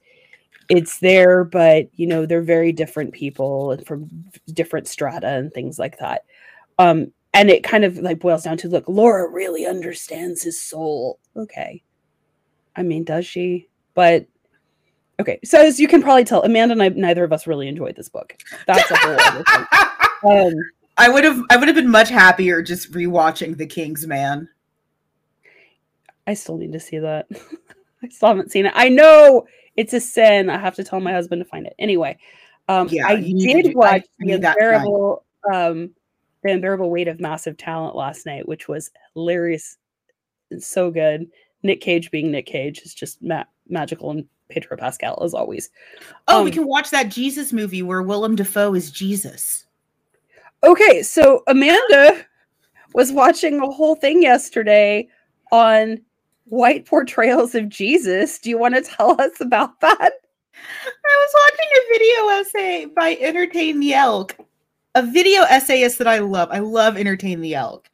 [0.69, 4.10] it's there, but you know, they're very different people and from
[4.54, 6.25] different strata and things like that.
[6.80, 11.19] Um, and it kind of like boils down to look, Laura really understands his soul.
[11.36, 11.84] Okay.
[12.75, 13.67] I mean, does she?
[13.93, 14.28] But
[15.19, 17.95] Okay, so as you can probably tell, Amanda and I, neither of us really enjoyed
[17.95, 18.36] this book.
[18.67, 19.65] That's a whole other thing.
[20.23, 20.54] Um,
[20.97, 24.49] I would have, I would have been much happier just rewatching The King's Man.
[26.25, 27.28] I still need to see that.
[28.06, 28.74] I still haven't seen it.
[28.76, 30.50] I know it's a sin.
[30.50, 31.76] I have to tell my husband to find it.
[31.80, 32.18] Anyway,
[32.68, 35.91] um, yeah, I did watch I, the unbearable, um,
[36.44, 39.78] the unbearable weight of massive talent last night, which was hilarious
[40.52, 41.28] and so good.
[41.63, 45.70] Nick Cage being Nick Cage is just ma- magical and Pedro Pascal as always.
[46.28, 49.65] Oh, um, we can watch that Jesus movie where Willem Dafoe is Jesus.
[50.63, 52.26] Okay, so Amanda
[52.94, 55.08] was watching a whole thing yesterday
[55.52, 56.00] on
[56.45, 58.39] white portrayals of Jesus.
[58.39, 60.13] Do you want to tell us about that?
[61.03, 64.38] I was watching a video essay by Entertain the Elk,
[64.95, 66.49] a video essayist that I love.
[66.51, 67.89] I love Entertain the Elk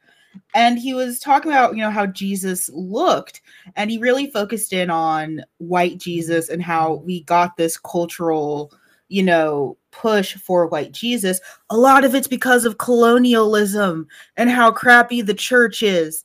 [0.54, 3.40] and he was talking about you know how jesus looked
[3.76, 8.72] and he really focused in on white jesus and how we got this cultural
[9.08, 14.70] you know push for white jesus a lot of it's because of colonialism and how
[14.70, 16.24] crappy the church is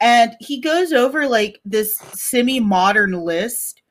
[0.00, 3.82] and he goes over like this semi-modern list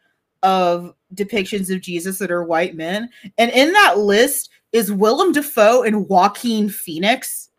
[0.44, 5.84] of depictions of jesus that are white men and in that list is willem dafoe
[5.84, 7.50] and joaquin phoenix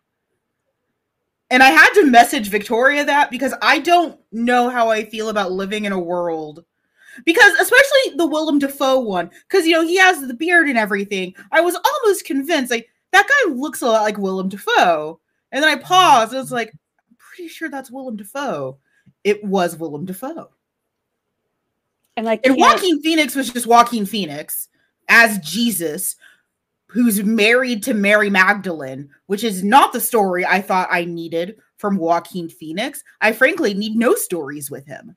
[1.50, 5.52] and I had to message Victoria that because I don't know how I feel about
[5.52, 6.64] living in a world.
[7.24, 11.34] Because especially the Willem Dafoe one, because you know he has the beard and everything.
[11.50, 15.20] I was almost convinced like that guy looks a lot like Willem Dafoe.
[15.50, 16.72] And then I paused and was like,
[17.40, 18.78] pretty sure that's Willem Dafoe.
[19.24, 20.50] It was Willem Dafoe.
[22.16, 24.68] And like and Joaquin Phoenix was just Joaquin Phoenix
[25.08, 26.16] as Jesus,
[26.88, 31.96] who's married to Mary Magdalene, which is not the story I thought I needed from
[31.96, 33.02] Joaquin Phoenix.
[33.22, 35.16] I frankly need no stories with him,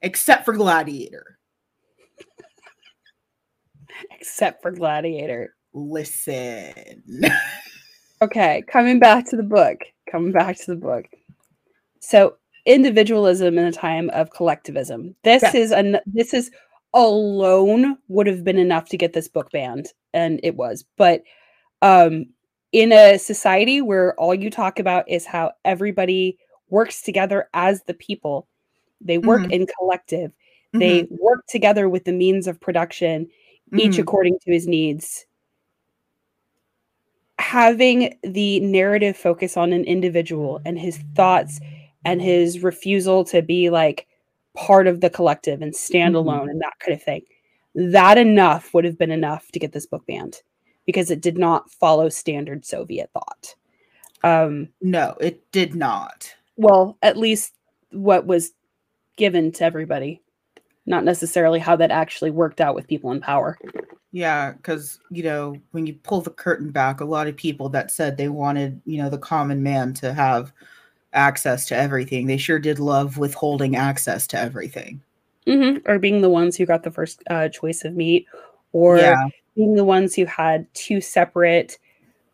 [0.00, 1.38] except for Gladiator.
[4.10, 5.54] except for Gladiator.
[5.74, 7.02] Listen.
[8.22, 9.80] okay, coming back to the book.
[10.10, 11.06] Coming back to the book.
[12.00, 15.14] So, individualism in a time of collectivism.
[15.24, 15.56] This yeah.
[15.56, 16.50] is an this is
[16.94, 21.22] alone would have been enough to get this book banned and it was but
[21.82, 22.24] um
[22.72, 26.38] in a society where all you talk about is how everybody
[26.70, 28.48] works together as the people
[29.02, 29.52] They work Mhm.
[29.52, 30.32] in collective.
[30.72, 31.20] They Mhm.
[31.20, 33.28] work together with the means of production,
[33.76, 34.00] each Mhm.
[34.00, 35.25] according to his needs.
[37.46, 41.60] Having the narrative focus on an individual and his thoughts
[42.04, 44.08] and his refusal to be like
[44.56, 46.18] part of the collective and stand Mhm.
[46.18, 47.22] alone and that kind of thing.
[47.76, 50.42] That enough would have been enough to get this book banned
[50.86, 53.54] because it did not follow standard Soviet thought.
[54.24, 56.34] Um, no, it did not.
[56.56, 57.54] well, at least
[57.92, 58.54] what was
[59.16, 60.20] given to everybody,
[60.86, 63.58] not necessarily how that actually worked out with people in power.
[64.12, 67.90] Yeah, because you know, when you pull the curtain back, a lot of people that
[67.90, 70.52] said they wanted, you know, the common man to have
[71.12, 75.02] access to everything, they sure did love withholding access to everything.
[75.46, 78.26] hmm Or being the ones who got the first uh, choice of meat,
[78.72, 81.78] or yeah, being the ones who had two separate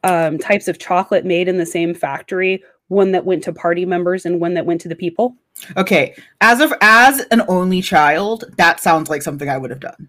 [0.04, 4.26] um, types of chocolate made in the same factory one that went to party members
[4.26, 5.34] and one that went to the people.
[5.76, 6.14] Okay.
[6.40, 10.08] As of as an only child, that sounds like something I would have done.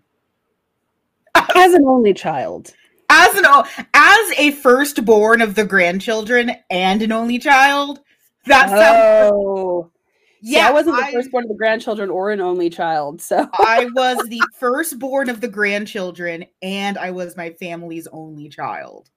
[1.56, 2.74] As an only child.
[3.10, 3.46] As an
[3.94, 8.00] as a firstborn of the grandchildren and an only child,
[8.46, 9.92] that sounds Oh.
[10.44, 10.68] See, yeah.
[10.68, 13.22] I wasn't the I- firstborn of the grandchildren or an only child.
[13.22, 19.10] So I was the firstborn of the grandchildren, and I was my family's only child.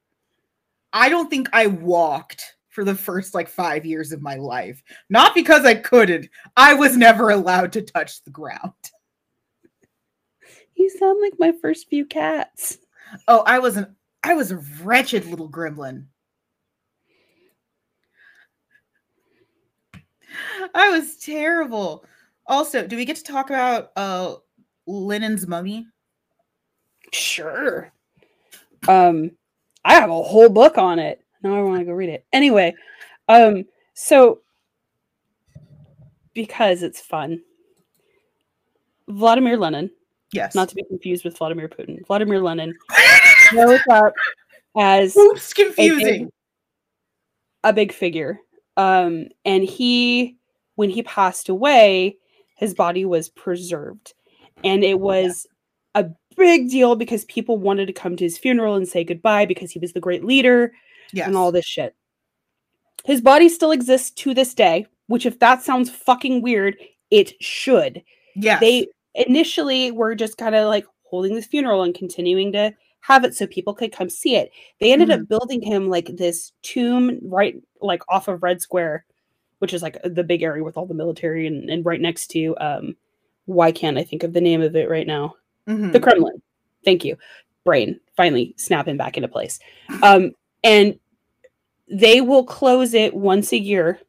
[0.92, 4.82] I don't think I walked for the first like five years of my life.
[5.08, 8.74] Not because I couldn't, I was never allowed to touch the ground.
[10.74, 12.76] you sound like my first few cats.
[13.28, 16.04] Oh, I was an I was a wretched little gremlin.
[20.74, 22.04] I was terrible.
[22.46, 24.34] Also, do we get to talk about uh
[24.86, 25.86] Lenin's mummy?
[27.14, 27.90] Sure.
[28.86, 29.30] Um,
[29.82, 31.25] I have a whole book on it.
[31.46, 32.26] Now I want to go read it.
[32.32, 32.74] Anyway,
[33.28, 34.40] um, so
[36.34, 37.40] because it's fun,
[39.08, 39.90] Vladimir Lenin,
[40.32, 40.56] Yes.
[40.56, 42.74] not to be confused with Vladimir Putin, Vladimir Lenin
[43.52, 44.12] shows up
[44.76, 46.32] as Oops, a big, confusing.
[47.62, 48.40] a big figure.
[48.76, 50.36] Um, and he,
[50.74, 52.16] when he passed away,
[52.56, 54.14] his body was preserved.
[54.64, 55.46] And it was
[55.94, 56.06] a
[56.36, 59.78] big deal because people wanted to come to his funeral and say goodbye because he
[59.78, 60.72] was the great leader
[61.12, 61.26] Yes.
[61.28, 61.94] and all this shit.
[63.04, 66.76] His body still exists to this day, which, if that sounds fucking weird,
[67.10, 68.02] it should.
[68.34, 68.58] Yeah.
[68.58, 73.34] They initially were just kind of like holding this funeral and continuing to have it
[73.34, 74.50] so people could come see it.
[74.80, 79.04] They ended up building him like this tomb right like off of Red Square,
[79.60, 82.56] which is like the big area with all the military and, and right next to
[82.58, 82.96] um
[83.44, 85.36] why can't I think of the name of it right now?
[85.68, 85.92] Mhm.
[85.92, 86.42] the Kremlin.
[86.84, 87.16] Thank you.
[87.64, 89.60] Brain finally snapping back into place.
[90.02, 90.32] Um,
[90.66, 90.98] and
[91.88, 94.00] they will close it once a year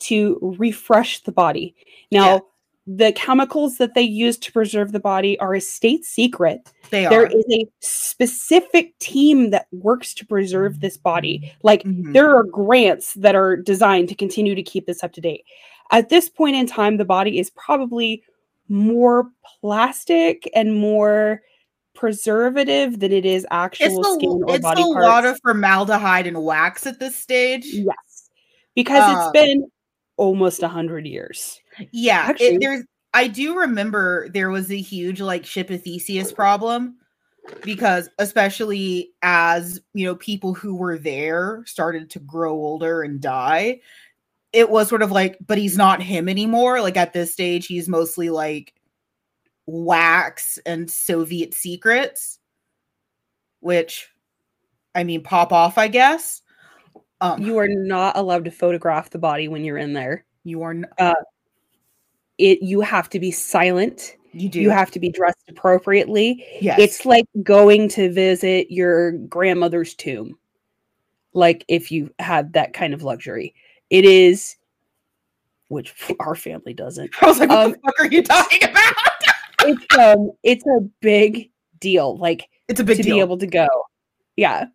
[0.00, 1.74] to refresh the body.
[2.10, 2.38] Now, Yeah.
[2.86, 6.72] the chemicals that they use to preserve the body are a state secret.
[6.90, 7.26] they are.
[7.26, 11.52] is a specific team that works to preserve this body.
[11.62, 12.12] Like, Mhm.
[12.12, 15.44] there are grants that are designed to continue to keep this up to date.
[15.92, 18.22] At this point in time, the body is probably
[18.68, 21.42] more plastic and more
[21.94, 25.06] preservative than it is It's actual a, skin or it's body a parts.
[25.06, 27.64] lot of formaldehyde and wax at this stage.
[27.66, 28.30] yes,
[28.74, 29.70] because Um, it's been
[30.16, 31.60] almost a hundred years.
[31.92, 32.84] Yeah, it- there's.
[33.12, 36.96] I do remember there was a huge like ship of Theseus problem
[37.64, 43.80] because, especially as you know, people who were there started to grow older and die.
[44.52, 46.80] It was sort of like, but he's not him anymore.
[46.80, 48.74] Like at this stage, he's mostly like
[49.70, 52.38] wax and Soviet secrets,
[53.60, 54.08] which,
[54.94, 56.42] I mean, pop off, I guess.
[57.20, 60.24] Um, You are not allowed to photograph the body when you're in there.
[60.44, 60.86] you are, n-
[62.38, 64.16] It you have to be silent.
[64.32, 66.44] you do, You have to be dressed appropriately.
[66.60, 70.38] yes, It's like going to visit your grandmother's tomb.
[71.34, 73.54] Like if you had that kind of luxury.
[73.90, 74.56] It is
[75.68, 77.10] which our family doesn't.
[77.22, 78.94] I was like, what um, the fuck are you talking about?
[79.64, 83.16] It's um it's a big deal like It's a big to deal.
[83.16, 83.66] be able to go.
[84.36, 84.66] Yeah.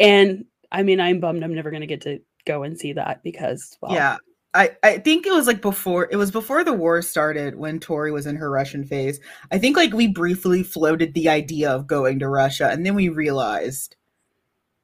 [0.00, 3.22] And I mean I'm bummed I'm never going to get to go and see that
[3.22, 4.16] because well Yeah.
[4.54, 8.12] I, I think it was like before it was before the war started when Tori
[8.12, 9.18] was in her Russian phase.
[9.50, 13.08] I think like we briefly floated the idea of going to Russia and then we
[13.08, 13.96] realized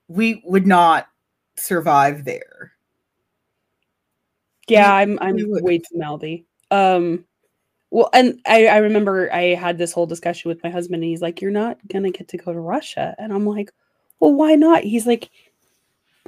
[0.09, 1.09] we would not
[1.59, 2.73] survive there.
[4.69, 6.47] Yeah, I'm I'm way too mouthy.
[6.71, 7.27] Um
[7.91, 11.22] well and I, I remember I had this whole discussion with my husband and he's
[11.22, 13.14] like, You're not gonna get to go to Russia.
[13.18, 13.72] And I'm like,
[14.20, 14.82] Well, why not?
[14.84, 15.30] He's like,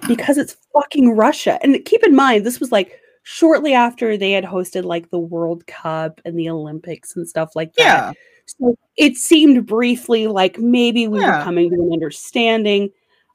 [0.08, 1.58] Because it's fucking Russia.
[1.62, 5.66] And keep in mind, this was like shortly after they had hosted like the World
[5.66, 7.84] Cup and the Olympics and stuff like that.
[7.84, 8.12] Yeah.
[8.46, 11.38] So it seemed briefly like maybe we Yeah.
[11.38, 12.90] were coming to an understanding.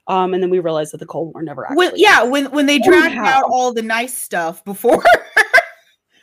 [0.08, 1.76] Um, and then we realized that the Cold War never actually.
[1.78, 5.02] When, yeah, when when they dragged out all the nice stuff before,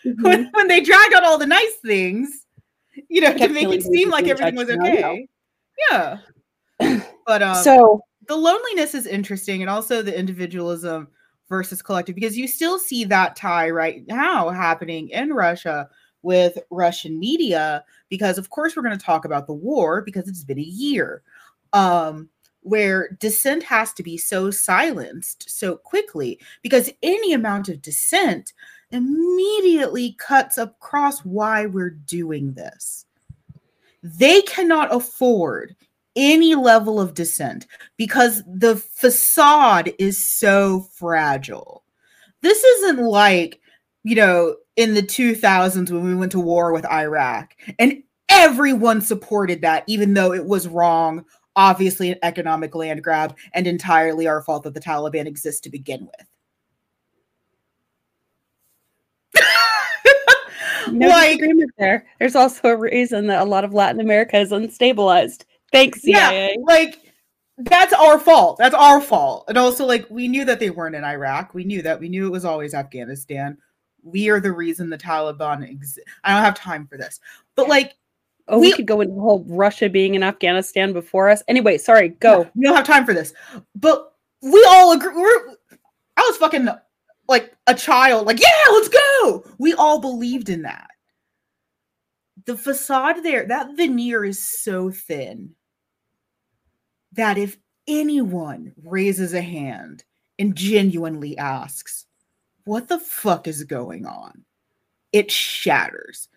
[0.05, 0.21] Mhm.
[0.21, 2.45] when, when they drag out all the nice things,
[3.09, 5.27] you know, to make it seem like everything was okay.
[5.91, 6.17] Yeah.
[7.25, 11.07] But um, so the loneliness is interesting and also the individualism
[11.47, 15.87] versus collective because you still see that tie right now happening in Russia
[16.21, 20.43] with Russian media because of course we're going to talk about the war because it's
[20.43, 21.21] been a year
[21.73, 22.29] um
[22.61, 28.53] where dissent has to be so silenced so quickly because any amount of dissent
[28.93, 33.05] immediately cuts across why we're doing this
[34.03, 35.75] they cannot afford
[36.15, 37.65] any level of dissent
[37.97, 41.83] because the facade is so fragile.
[42.41, 43.59] This isn't like,
[44.03, 49.61] you know, in the 2000s when we went to war with Iraq and everyone supported
[49.61, 51.23] that, even though it was wrong,
[51.55, 56.05] obviously an economic land grab, and entirely our fault that the Taliban exists to begin
[56.05, 56.27] with.
[60.93, 62.05] No like, disagreement there.
[62.19, 65.45] There's also a reason that a lot of Latin America is unstabilized.
[65.71, 66.55] Thanks, CIA.
[66.57, 66.99] Yeah, like
[67.57, 68.57] that's our fault.
[68.57, 69.45] That's our fault.
[69.47, 71.53] And also, like, we knew that they weren't in Iraq.
[71.53, 71.99] We knew that.
[71.99, 73.57] We knew it was always Afghanistan.
[74.03, 75.99] We are the reason the Taliban exists.
[76.23, 77.19] I don't have time for this.
[77.55, 77.93] But like,
[78.47, 81.43] Oh, we, We- could go into the whole Russia being in Afghanistan before us.
[81.47, 82.49] Anyway, sorry, go.
[82.55, 83.33] we don't have time for this.
[83.75, 85.15] But we all agree.
[85.15, 85.55] We're,
[86.17, 86.67] I was fucking
[87.27, 89.45] like a child, like, yeah, let's go.
[89.57, 90.89] We all believed in that.
[92.45, 95.55] The facade there, that veneer is so thin
[97.13, 97.57] that if
[97.87, 100.03] anyone raises a hand
[100.39, 102.05] and genuinely asks,
[102.65, 104.43] what the fuck is going on?
[105.11, 106.27] It shatters.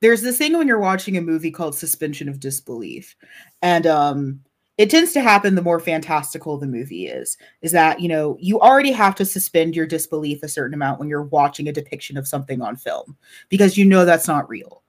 [0.00, 3.16] There's this thing when you're watching a movie called suspension of disbelief.
[3.60, 4.40] And um
[4.80, 8.58] it tends to happen the more fantastical the movie is is that you know you
[8.58, 12.26] already have to suspend your disbelief a certain amount when you're watching a depiction of
[12.26, 13.14] something on film
[13.50, 14.82] because you know that's not real.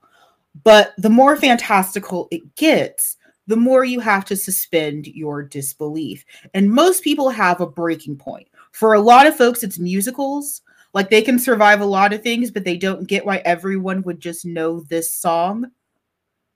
[0.64, 3.18] But the more fantastical it gets
[3.48, 6.24] the more you have to suspend your disbelief.
[6.54, 8.48] And most people have a breaking point.
[8.70, 10.62] For a lot of folks it's musicals.
[10.94, 14.20] Like they can survive a lot of things but they don't get why everyone would
[14.20, 15.66] just know this song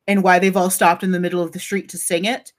[0.07, 2.55] and why they've all stopped in the middle of the street to sing it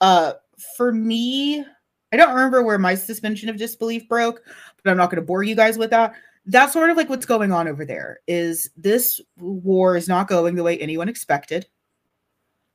[0.00, 0.32] uh
[0.76, 1.64] for me
[2.12, 4.42] i don't remember where my suspension of disbelief broke
[4.82, 6.14] but i'm not going to bore you guys with that.
[6.46, 10.54] That's sort of like what's going on over there is this war is not going
[10.54, 11.66] the way anyone expected.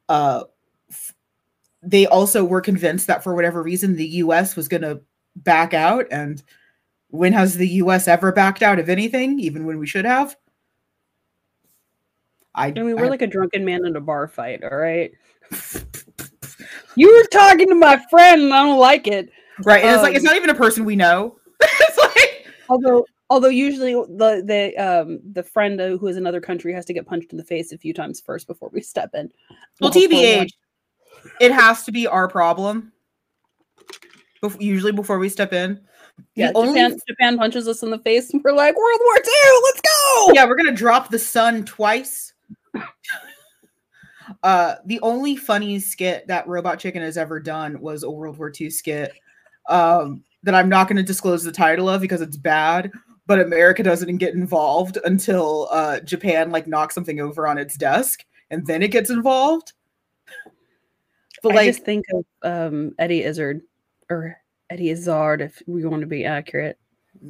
[0.09, 0.43] Uh
[0.91, 1.15] f-
[1.81, 5.01] they also were convinced that for whatever reason the us was going to
[5.35, 6.43] back out and
[7.09, 10.35] when has the us ever backed out of anything even when we should have?
[12.55, 15.11] I I mean, we're like a drunken man in a bar fight, all right?
[16.95, 19.29] you were talking to my friend and I don't like it.
[19.63, 23.05] right and it's like it's um, not even a person we know it's like Although
[23.29, 27.31] although usually the the um the friend who is another country has to get punched
[27.31, 29.29] in the face a few times first before we step in.
[29.81, 30.49] Well, We'll TBH,
[31.39, 32.91] it has to be our problem.
[34.41, 35.75] Bef- usually before we step in.
[36.15, 39.15] The Yeah, only- Japan, Japan punches us in the face and we're like, World War
[39.17, 40.31] II, let's go!
[40.33, 42.33] yeah, we're gonna drop the sun twice.
[44.43, 48.51] Uh, the only funny skit that Robot Chicken has ever done was a World War
[48.59, 49.13] II skit.
[49.69, 52.91] Um, that I'm not gonna disclose the title of because it's bad.
[53.25, 58.25] But America doesn't get involved until uh, Japan like knocks something over on its desk,
[58.49, 59.71] and then it gets involved.
[61.41, 63.61] But I like, just think of um Eddie Izzard
[64.09, 64.37] or
[64.69, 66.77] Eddie Izzard if we want to be accurate.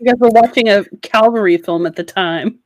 [0.00, 2.60] You guys were watching a cavalry film at the time.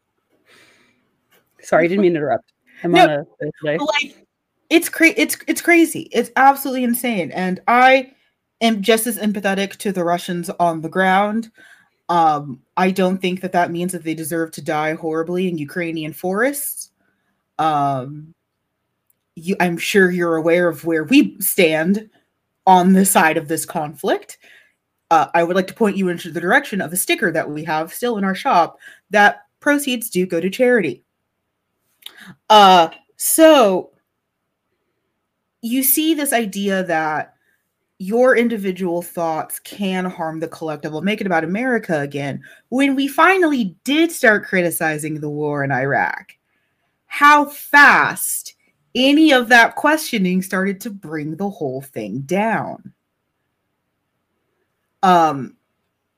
[1.62, 2.52] Sorry, I didn't mean to interrupt.
[2.84, 3.04] I'm No.
[3.04, 3.10] on
[3.40, 3.78] a.
[3.84, 4.22] Like
[4.72, 8.10] it's crazy it's it's crazy it's absolutely insane and i
[8.62, 11.50] am just as empathetic to the russians on the ground
[12.08, 16.10] um i don't think that that means that they deserve to die horribly in ukrainian
[16.10, 16.90] forests
[17.58, 18.32] um
[19.34, 22.08] you i'm sure you're aware of where we stand
[22.66, 24.38] on the side of this conflict
[25.10, 27.62] uh, i would like to point you into the direction of a sticker that we
[27.62, 28.78] have still in our shop
[29.10, 31.04] that proceeds do go to charity
[32.50, 33.90] uh so
[35.62, 37.34] you see this idea that
[37.98, 40.90] your individual thoughts can harm the collective.
[40.90, 42.42] We'll make it about America again.
[42.68, 46.32] When we finally did start criticizing the war in Iraq,
[47.06, 48.54] how fast
[48.96, 52.92] any of that questioning started to bring the whole thing down.
[55.04, 55.56] Um,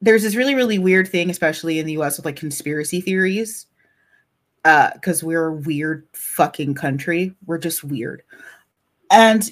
[0.00, 3.66] there's this really really weird thing especially in the us with like conspiracy theories
[4.64, 7.34] uh because we're a weird fucking country.
[7.46, 8.22] We're just weird.
[9.10, 9.50] And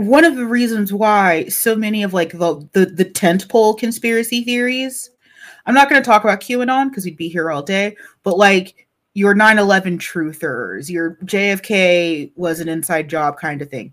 [0.00, 4.42] one of the reasons why so many of like the the, the tent pole conspiracy
[4.42, 5.10] theories
[5.66, 8.88] i'm not going to talk about qanon because we'd be here all day but like
[9.12, 13.92] your 9-11 truthers your jfk was an inside job kind of thing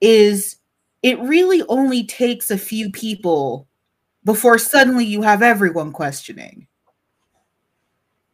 [0.00, 0.56] is
[1.02, 3.68] it really only takes a few people
[4.24, 6.66] before suddenly you have everyone questioning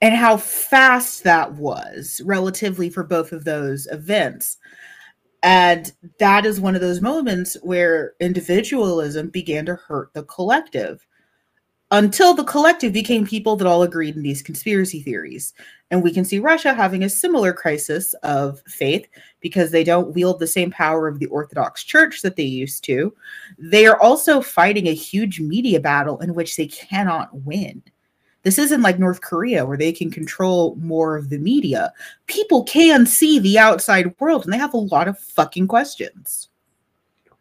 [0.01, 4.59] and how fast that was relatively for both of those events
[5.43, 11.07] and that is one of those moments where individualism began to hurt the collective
[11.91, 15.55] until the collective became people that all agreed in these conspiracy theories.
[15.91, 19.07] And we can see Russia having a similar crisis of faith
[19.41, 23.15] because they don't wield the same power of the Orthodox Church that they used to.
[23.59, 27.83] They are also fighting a huge media battle in which they cannot win.
[28.43, 31.93] This isn't like North Korea where they can control more of the media.
[32.27, 36.49] People can see the outside world and they have a lot of fucking questions.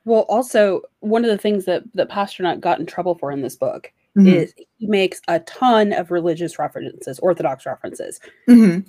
[0.05, 3.55] Well, also, one of the things that, that Pasternak got in trouble for in this
[3.55, 4.27] book mm-hmm.
[4.27, 8.19] is he makes a ton of religious references, Orthodox references.
[8.47, 8.87] Mm-hmm.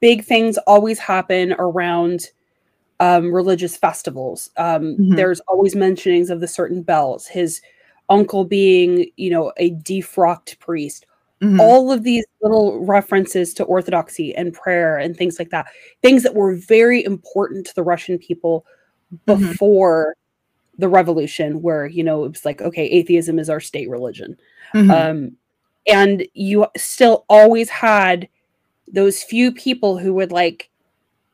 [0.00, 2.30] Big things always happen around
[3.00, 4.50] um, religious festivals.
[4.56, 5.16] Um, mm-hmm.
[5.16, 7.26] There's always mentionings of the certain bells.
[7.26, 7.60] His
[8.08, 11.06] uncle being, you know, a defrocked priest.
[11.44, 11.60] Mm-hmm.
[11.60, 15.66] All of these little references to orthodoxy and prayer and things like that,
[16.02, 18.64] things that were very important to the Russian people
[19.26, 19.48] mm-hmm.
[19.48, 20.16] before
[20.78, 24.36] the revolution, where you know it was like, okay, atheism is our state religion.
[24.74, 24.90] Mm-hmm.
[24.90, 25.36] Um,
[25.86, 28.28] and you still always had
[28.88, 30.70] those few people who would like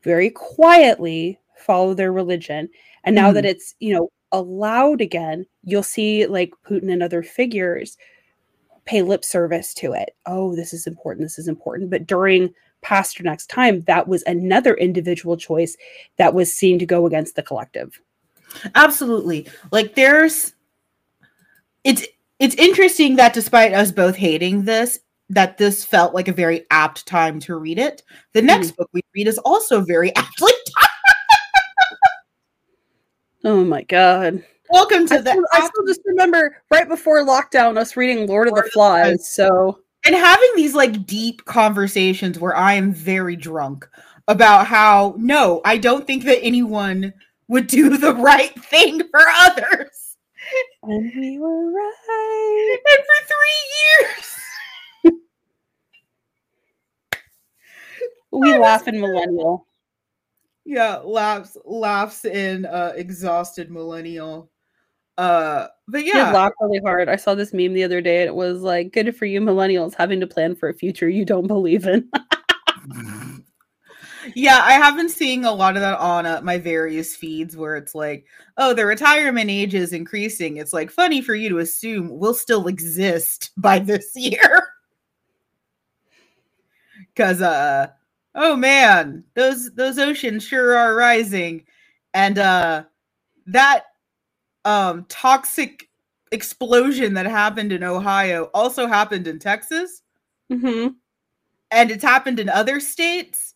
[0.02, 2.68] very quietly follow their religion.
[3.04, 3.34] And now mm-hmm.
[3.34, 7.96] that it's, you know, allowed again, you'll see like Putin and other figures
[8.90, 10.16] pay lip service to it.
[10.26, 11.24] Oh, this is important.
[11.24, 11.90] This is important.
[11.90, 12.52] But during
[12.84, 15.76] Pasternak's time, that was another individual choice
[16.16, 18.00] that was seen to go against the collective.
[18.74, 19.46] Absolutely.
[19.70, 20.54] Like there's
[21.84, 22.04] it's
[22.40, 27.06] it's interesting that despite us both hating this, that this felt like a very apt
[27.06, 28.02] time to read it.
[28.32, 28.76] The next mm.
[28.78, 30.52] book we read is also very aptly
[33.44, 34.44] Oh my god.
[34.70, 35.30] Welcome to I the.
[35.30, 39.28] Still, I still just remember right before lockdown, us reading Lord, Lord of the Flies.
[39.28, 43.88] So and having these like deep conversations where I am very drunk
[44.28, 47.12] about how no, I don't think that anyone
[47.48, 50.16] would do the right thing for others.
[50.84, 52.78] And we were right.
[52.86, 55.20] And for three years.
[58.30, 59.66] we laugh in millennial.
[60.64, 64.49] Yeah, laughs laughs in uh exhausted millennial.
[65.20, 66.32] Uh but yeah.
[66.32, 67.10] Laugh really hard.
[67.10, 69.94] I saw this meme the other day and it was like good for you millennials
[69.94, 72.08] having to plan for a future you don't believe in.
[74.34, 77.76] yeah, I have been seeing a lot of that on uh, my various feeds where
[77.76, 78.24] it's like,
[78.56, 80.56] oh, the retirement age is increasing.
[80.56, 84.68] It's like funny for you to assume we'll still exist by this year.
[87.14, 87.88] Cause uh
[88.34, 91.66] oh man, those those oceans sure are rising.
[92.14, 92.84] And uh
[93.48, 93.84] that
[94.64, 95.90] um toxic
[96.32, 100.02] explosion that happened in Ohio also happened in Texas.
[100.52, 100.88] Mm-hmm.
[101.70, 103.54] And it's happened in other states.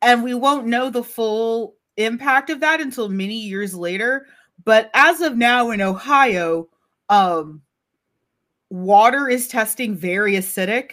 [0.00, 4.26] And we won't know the full impact of that until many years later.
[4.64, 6.68] But as of now in ohio
[7.08, 7.62] um
[8.70, 10.92] water is testing very acidic.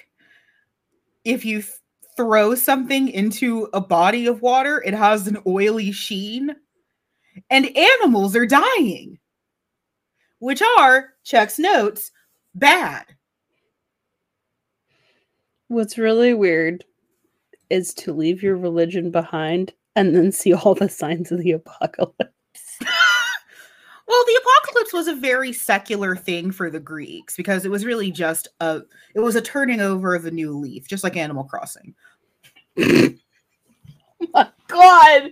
[1.24, 1.74] If you th-
[2.18, 6.55] throw something into a body of water it has an oily sheen.
[7.49, 9.18] And animals are dying
[10.39, 12.11] which are Chuck's notes
[12.55, 13.05] bad
[15.69, 16.83] what's really weird
[17.69, 22.17] is to leave your religion behind and then see all the signs of the apocalypse.
[22.81, 28.11] well, the apocalypse was a very secular thing for the Greeks because it was really
[28.11, 28.81] just a
[29.15, 31.93] it was a turning over of a new leaf, just like Animal Crossing.
[32.79, 33.13] oh
[34.33, 35.31] my god.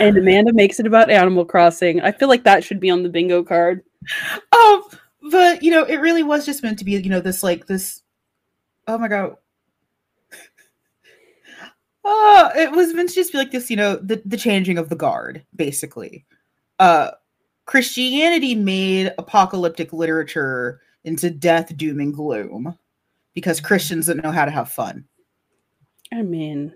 [0.00, 2.00] And Amanda makes it about Animal Crossing.
[2.00, 3.82] I feel like that should be on the bingo card.
[4.52, 4.88] Oh,
[5.30, 8.02] but you know, it really was just meant to be, you know, this like this.
[8.86, 9.36] Oh my god.
[12.04, 14.88] Oh, it was meant to just be like this, you know, the the changing of
[14.88, 16.26] the guard, basically.
[16.78, 17.12] Uh,
[17.66, 22.76] Christianity made apocalyptic literature into death, doom, and gloom
[23.34, 25.04] because Christians don't know how to have fun.
[26.12, 26.74] I mean,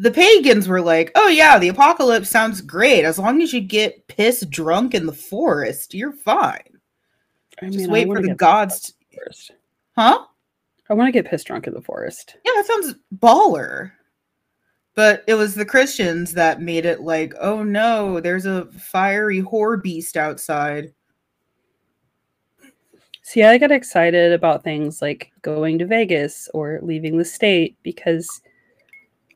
[0.00, 3.04] the pagans were like, "Oh yeah, the apocalypse sounds great.
[3.04, 6.78] As long as you get pissed drunk in the forest, you're fine.
[7.60, 9.54] I Just mean, I wait for the gods." To-
[9.96, 10.24] huh?
[10.88, 12.36] I want to get pissed drunk in the forest.
[12.44, 13.92] Yeah, that sounds baller.
[14.94, 19.80] But it was the Christians that made it like, "Oh no, there's a fiery whore
[19.82, 20.94] beast outside."
[23.22, 28.40] See, I get excited about things like going to Vegas or leaving the state because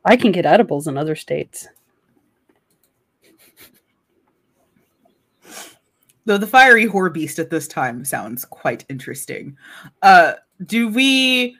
[0.05, 1.67] I can get edibles in other states.
[6.25, 9.57] Though the fiery whore beast at this time sounds quite interesting.
[10.01, 10.33] Uh,
[10.63, 11.57] do we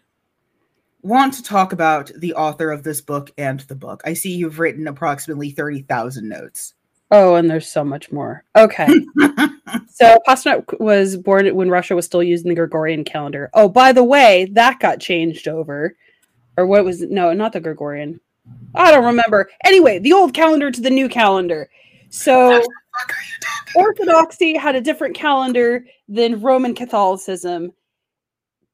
[1.02, 4.02] want to talk about the author of this book and the book?
[4.06, 6.74] I see you've written approximately 30,000 notes.
[7.12, 8.44] Oh, and there's so much more.
[8.56, 8.88] Okay.
[9.90, 13.52] so Pasternak was born when Russia was still using the Gregorian calendar.
[13.54, 15.96] Oh, by the way, that got changed over.
[16.58, 18.20] Or what was no, not the Gregorian.
[18.74, 19.50] I don't remember.
[19.64, 21.70] Anyway, the old calendar to the new calendar.
[22.10, 22.62] So
[23.76, 27.72] Orthodoxy had a different calendar than Roman Catholicism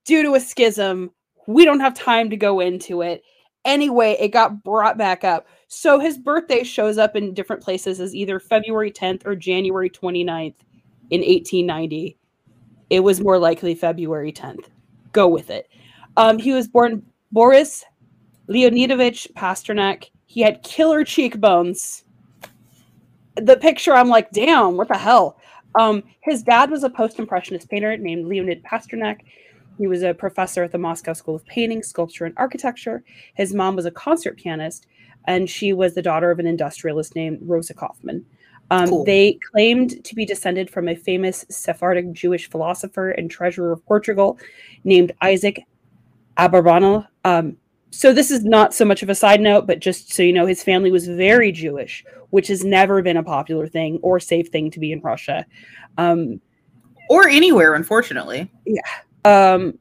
[0.05, 1.11] due to a schism.
[1.47, 3.23] We don't have time to go into it.
[3.63, 5.47] Anyway, it got brought back up.
[5.67, 10.55] So his birthday shows up in different places as either February 10th or January 29th
[11.09, 12.17] in 1890.
[12.89, 14.65] It was more likely February 10th.
[15.11, 15.69] Go with it.
[16.17, 17.85] Um, he was born Boris
[18.49, 20.09] Leonidovich Pasternak.
[20.25, 22.03] He had killer cheekbones.
[23.35, 25.37] The picture, I'm like, damn, what the hell?
[25.79, 29.21] Um, his dad was a post-impressionist painter named Leonid Pasternak.
[29.77, 33.03] He was a professor at the Moscow School of Painting, Sculpture, and Architecture.
[33.35, 34.85] His mom was a concert pianist,
[35.25, 38.25] and she was the daughter of an industrialist named Rosa Kaufman.
[38.69, 39.05] Um, Cool.
[39.05, 44.37] They claimed to be descended from a famous Sephardic Jewish philosopher and treasurer of Portugal
[44.83, 45.63] named Isaac
[46.37, 47.07] Abarbanel.
[47.25, 47.57] Um,
[47.91, 50.45] so this is not so much of a side note, but just so you know,
[50.45, 54.71] his family was very Jewish, which has never been a popular thing or safe thing
[54.71, 55.45] to be in Russia.
[55.97, 56.39] Um,
[57.09, 58.49] or anywhere, unfortunately.
[59.25, 59.77] um,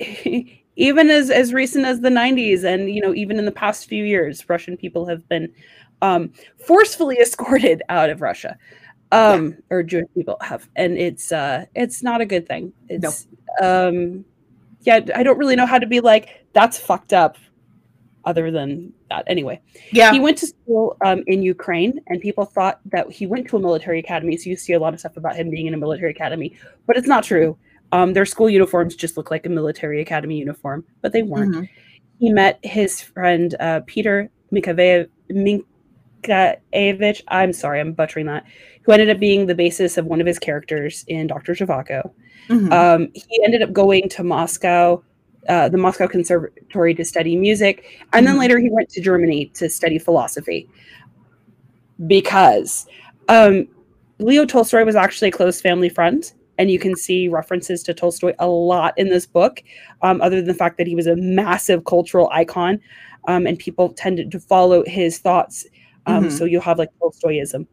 [0.76, 4.04] even as as recent as the 90s and you know even in the past few
[4.04, 5.48] years russian people have been
[6.02, 6.32] um,
[6.66, 8.58] forcefully escorted out of russia
[9.12, 10.68] um, or jewish people have.
[10.74, 12.72] And it's uh it's not a good thing.
[12.88, 13.28] It's
[13.62, 14.24] um
[14.80, 17.36] yeah i don't really know how to be like that's fucked up
[18.24, 19.60] other than that anyway
[19.92, 20.10] Yeah.
[20.10, 23.60] he went to school um, in Ukraine, and people thought that he went to a
[23.60, 24.34] military academy.
[24.38, 26.96] So you see a lot of stuff about him being in a military academy, but
[26.96, 27.58] it's not true.
[27.92, 31.54] Um, their school uniforms just look like a military academy uniform, but they weren't.
[31.54, 31.68] Mhm.
[32.18, 37.22] He met his friend uh, Peter Mikhaev- Minkaevich.
[37.28, 38.44] I'm sorry, I'm butchering that.
[38.84, 42.10] Who ended up being the basis of one of his characters in Doctor Zhivago.
[42.48, 42.72] Mhm.
[42.72, 45.02] Um, he ended up going to Moscow,
[45.48, 48.40] uh, the Moscow Conservatory to study music, and then Mhm.
[48.40, 50.68] later he went to Germany to study philosophy.
[52.06, 52.86] Because
[53.28, 53.68] um,
[54.18, 58.34] Leo Tolstoy was actually a close family friend, and you can see references to Tolstoy
[58.38, 59.62] a lot in this book,
[60.02, 62.80] um, other than the fact that he was a massive cultural icon,
[63.26, 65.66] um, and people tended to follow his thoughts.
[66.06, 66.32] Um, Mhm.
[66.32, 67.66] So you'll have like Tolstoyism.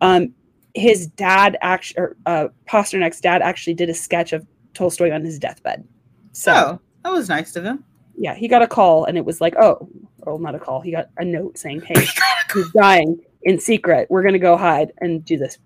[0.00, 0.34] Um,
[0.74, 5.38] his dad actually, or uh, Pasternak's dad actually did a sketch of Tolstoy on his
[5.38, 5.84] deathbed.
[6.32, 7.84] So oh, that was nice of him.
[8.16, 9.88] yeah, he got a call and it was like, oh,
[10.22, 10.80] or not a call.
[10.80, 12.06] He got a note saying, hey,
[12.54, 14.06] he's dying in secret.
[14.10, 15.58] We're going to go hide and do this.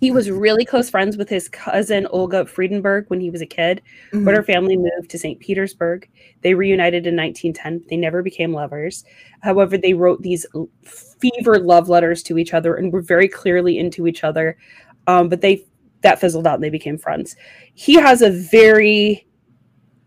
[0.00, 3.80] He was really close friends with his cousin Olga Friedenberg when he was a kid,
[4.12, 4.24] Mhm.
[4.26, 5.40] but her family moved to St.
[5.40, 6.06] Petersburg.
[6.42, 7.86] They reunited in 1910.
[7.88, 9.04] They never became lovers.
[9.40, 10.44] However, they wrote these
[10.82, 14.58] fever love letters to each other and were very clearly into each other.
[15.06, 15.64] Um, but they
[16.02, 17.34] that fizzled out and they became friends.
[17.72, 19.26] He has a very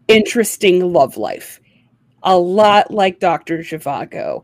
[0.08, 1.60] interesting love life,
[2.24, 3.60] a lot like Dr.
[3.60, 4.44] Zhivago.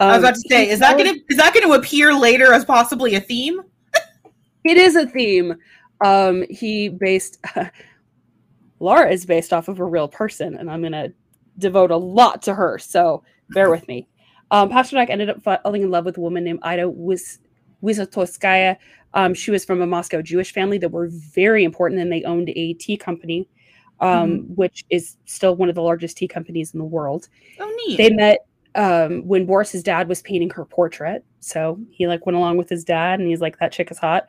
[0.00, 2.64] I was Um, about to say, is that gonna is that gonna appear later as
[2.64, 3.60] possibly a theme?
[4.64, 5.56] It is a theme.
[6.02, 7.38] Um, he based
[8.80, 11.10] Laura is based off of a real person, and I'm gonna
[11.58, 12.78] devote a lot to her.
[12.78, 14.08] So bear with me.
[14.50, 17.40] Um, Pasternak ended up falling in love with a woman named Ida Wiz-
[17.82, 18.76] Wizatoskaya.
[19.12, 22.48] Um, she was from a Moscow Jewish family that were very important, and they owned
[22.50, 23.48] a tea company,
[24.00, 27.28] um, which is still one of the largest tea companies in the world
[27.60, 27.96] Oh, neat.
[27.96, 31.24] they met um when Boris's dad was painting her portrait.
[31.40, 34.26] So he like went along with his dad and he's like, that chick is hot.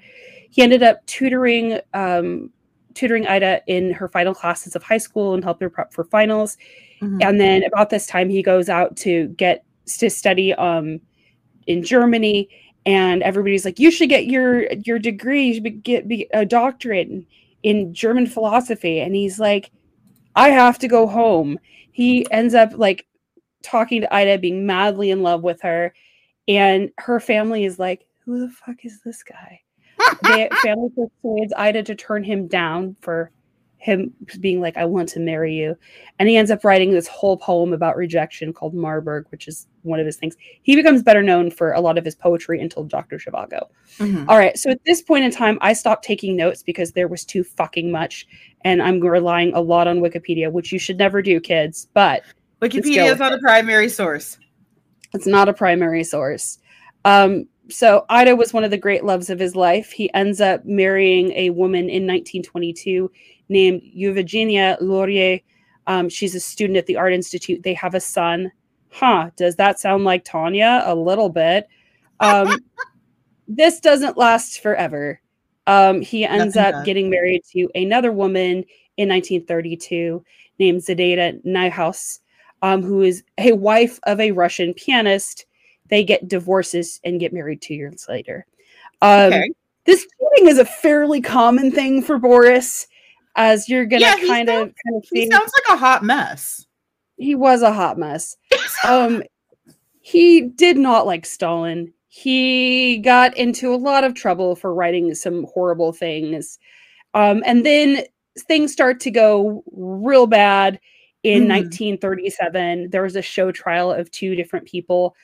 [0.51, 2.51] He ended up tutoring um
[2.93, 6.57] tutoring Ida in her final classes of high school and helped her prep for finals.
[7.01, 7.23] Mhm.
[7.23, 9.63] And then about this time he goes out to get
[9.97, 11.01] to study um
[11.67, 12.47] in Germany
[12.85, 16.45] and everybody's like, you should get your your degree, you should be, get be a
[16.45, 17.25] doctorate in,
[17.65, 18.99] in German philosophy.
[18.99, 19.71] And he's like,
[20.35, 21.57] I have to go home.
[21.91, 23.07] He ends up like
[23.63, 25.91] talking to Ida, being madly in love with her,
[26.47, 29.61] and her family is like, "Who the fuck is this guy?"
[30.21, 33.31] the family persuades Ida to turn him down for
[33.77, 35.77] him being like, I want to marry you.
[36.19, 39.99] And he ends up writing this whole poem about rejection called Marburg, which is one
[39.99, 40.35] of his things.
[40.63, 43.17] He becomes better known for a lot of his poetry until Dr.
[43.17, 43.67] Zhivago.
[43.99, 44.29] Mm-hmm.
[44.29, 44.57] All right.
[44.57, 47.91] So at this point in time, I stopped taking notes because there was too fucking
[47.91, 48.27] much.
[48.61, 51.87] And I'm relying a lot on Wikipedia, which you should never do, kids.
[51.93, 52.23] But
[52.61, 54.37] Wikipedia is not a primary source.
[55.13, 56.59] It's not a primary source.
[57.05, 59.91] Um, so Ida was one of the great loves of his life.
[59.91, 63.11] He ends up marrying a woman in 1922
[63.49, 65.39] named Eugenia Laurier.
[65.87, 67.63] Um, she's a student at the Art Institute.
[67.63, 68.51] They have a son.
[68.95, 69.29] Huh?
[69.35, 70.81] Does that sound like Tanya?
[70.85, 71.67] A little bit.
[72.21, 72.59] Um,
[73.47, 75.19] this doesn't last forever.
[75.67, 76.85] Um, he ends Nothing up does.
[76.85, 78.63] getting married to another woman
[78.95, 80.23] in 1932
[80.59, 82.19] named Zenaida Niehaus,
[82.61, 85.45] um, who is a wife of a Russian pianist
[85.89, 88.45] they get divorces and get married two years later.
[89.01, 89.51] Um, okay.
[89.85, 92.87] This cheating is a fairly common thing for Boris,
[93.35, 95.05] as you're gonna yeah, kind of kind of.
[95.11, 96.65] He sounds like a hot mess.
[97.17, 98.37] He was a hot mess.
[98.87, 99.23] Um,
[100.01, 101.93] he did not like Stalin.
[102.07, 106.59] He got into a lot of trouble for writing some horrible things.
[107.13, 108.03] Um, and then
[108.47, 110.79] things start to go real bad
[111.23, 111.49] in mm.
[111.49, 112.89] 1937.
[112.89, 115.15] There was a show trial of two different people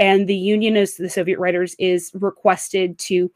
[0.00, 3.30] and the union of the Soviet writers is requested to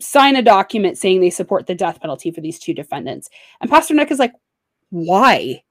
[0.00, 3.30] sign a document saying they support the death penalty for these two defendants.
[3.60, 4.32] And Pasternak is like,
[4.90, 5.62] why?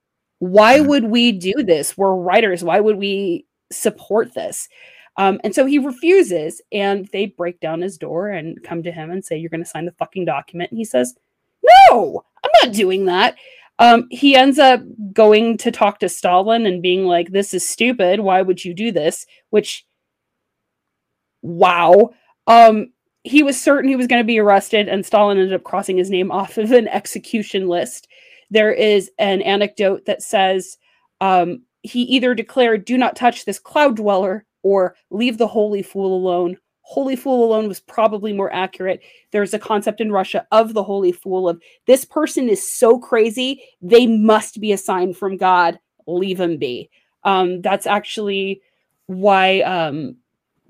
[0.41, 1.95] Why would we do this?
[1.95, 2.63] We're writers.
[2.63, 4.67] Why would we support this?
[5.17, 9.11] Um, and so he refuses, and they break down his door and come to him
[9.11, 10.71] and say, You're going to sign the fucking document.
[10.71, 11.13] And he says,
[11.91, 13.35] No, I'm not doing that.
[13.77, 14.81] Um, he ends up
[15.13, 18.19] going to talk to Stalin and being like, This is stupid.
[18.19, 19.27] Why would you do this?
[19.51, 19.85] Which
[21.43, 22.15] wow.
[22.47, 25.97] Um, he was certain he was going to be arrested, and Stalin ended up crossing
[25.97, 28.07] his name off of an execution list.
[28.51, 30.77] There is an anecdote that says
[31.19, 36.15] um, he either declared, Do not touch this cloud dweller, or leave the holy fool
[36.15, 36.57] alone.
[36.81, 39.01] Holy fool alone was probably more accurate.
[39.31, 43.63] There's a concept in Russia of the holy fool of this person is so crazy,
[43.81, 45.79] they must be a sign from God.
[46.05, 46.89] Leave him be.
[47.23, 48.61] Um, that's actually
[49.05, 50.17] why um,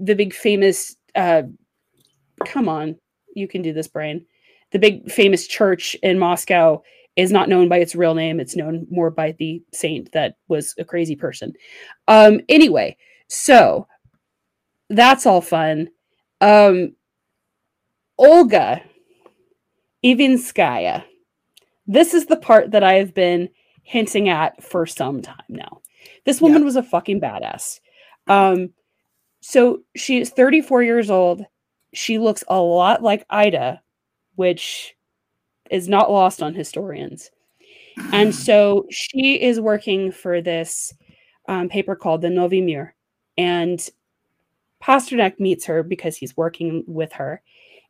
[0.02, 1.44] the big famous uh
[2.46, 2.96] come on
[3.36, 4.26] you can do this brain
[4.72, 6.82] the big famous church in moscow
[7.16, 8.40] is not known by its real name.
[8.40, 11.54] It's known more by the saint that was a crazy person.
[12.08, 12.98] Um anyway
[13.28, 13.88] so
[14.90, 15.90] that's all fun.
[16.40, 16.96] Um
[18.18, 18.82] olga
[20.04, 21.04] ivinskaya
[21.88, 23.50] this is the part that i have been
[23.84, 25.82] hinting at for some time now.
[26.26, 26.66] This woman yeah.
[26.66, 27.80] was a fucking badass.
[28.28, 28.74] Um
[29.42, 31.46] so she is 34 years old.
[31.94, 33.82] She looks a lot like Ida,
[34.36, 34.96] which
[35.72, 37.32] is not lost on historians.
[38.12, 40.94] And so she is working for this
[41.48, 42.94] um, paper called the Novy Mir.
[43.38, 43.88] And
[44.84, 47.42] Pasternak meets her because he's working with her.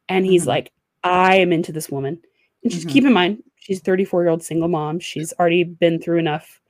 [0.07, 0.49] And he's mm-hmm.
[0.49, 0.71] like,
[1.03, 2.21] I am into this woman.
[2.63, 2.93] And just mm-hmm.
[2.93, 4.99] keep in mind, she's 34 year old single mom.
[4.99, 6.61] She's already been through enough.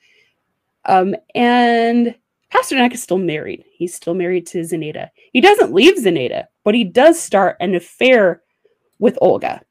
[0.86, 2.16] Um, and
[2.54, 3.64] Pasternak is still married.
[3.72, 5.10] He's still married to Zenaida.
[5.32, 8.42] He doesn't leave Zenaida, but he does start an affair
[9.00, 9.62] with Olga.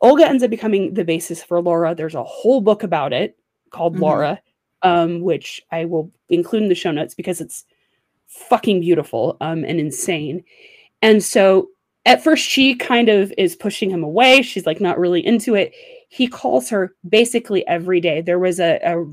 [0.00, 1.94] Olga ends up becoming the basis for Laura.
[1.94, 3.38] There's a whole book about it
[3.70, 4.02] called mm-hmm.
[4.02, 4.42] Laura,
[4.82, 7.64] um, which I will include in the show notes because it's
[8.26, 10.44] fucking beautiful um, and insane.
[11.02, 11.68] And so
[12.06, 14.42] at first, she kind of is pushing him away.
[14.42, 15.72] She's like not really into it.
[16.08, 18.20] He calls her basically every day.
[18.20, 19.04] There was a, a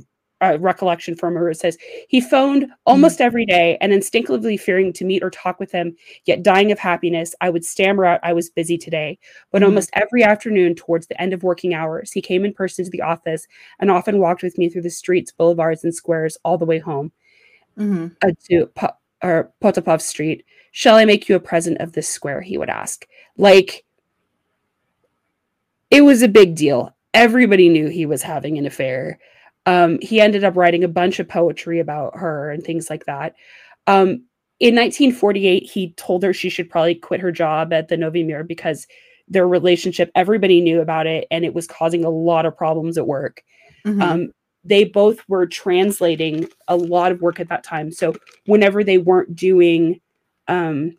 [0.42, 1.50] uh, recollection from her.
[1.50, 1.78] It says
[2.08, 3.26] he phoned almost mm-hmm.
[3.26, 7.36] every day and instinctively fearing to meet or talk with him, yet dying of happiness,
[7.42, 9.20] I would stammer out I was busy today.
[9.52, 9.68] But mm-hmm.
[9.68, 13.02] almost every afternoon, towards the end of working hours, he came in person to the
[13.02, 13.48] office
[13.80, 17.12] and often walked with me through the streets, boulevards, and squares all the way home
[17.78, 18.08] mm-hmm.
[18.22, 20.44] uh, to po- or Potapov Street.
[20.72, 22.42] Shall I make you a present of this square?
[22.42, 23.06] He would ask.
[23.38, 23.86] Like,
[25.92, 26.96] it was a big deal.
[27.14, 29.20] Everybody knew he was having an affair
[29.66, 33.36] um, he ended up writing a bunch of poetry about her and things like that.
[33.88, 34.24] Um,
[34.60, 38.44] in 1948, he told her she should probably quit her job at the Novy Mir
[38.44, 38.88] because
[39.28, 43.08] their relationship, everybody knew about it, and it was causing a lot of problems at
[43.08, 43.44] work.
[43.86, 44.02] Mm-hmm.
[44.02, 44.32] Um,
[44.64, 47.92] they both were translating a lot of work at that time.
[47.92, 48.14] So
[48.46, 50.00] whenever they weren't doing
[50.48, 50.96] um,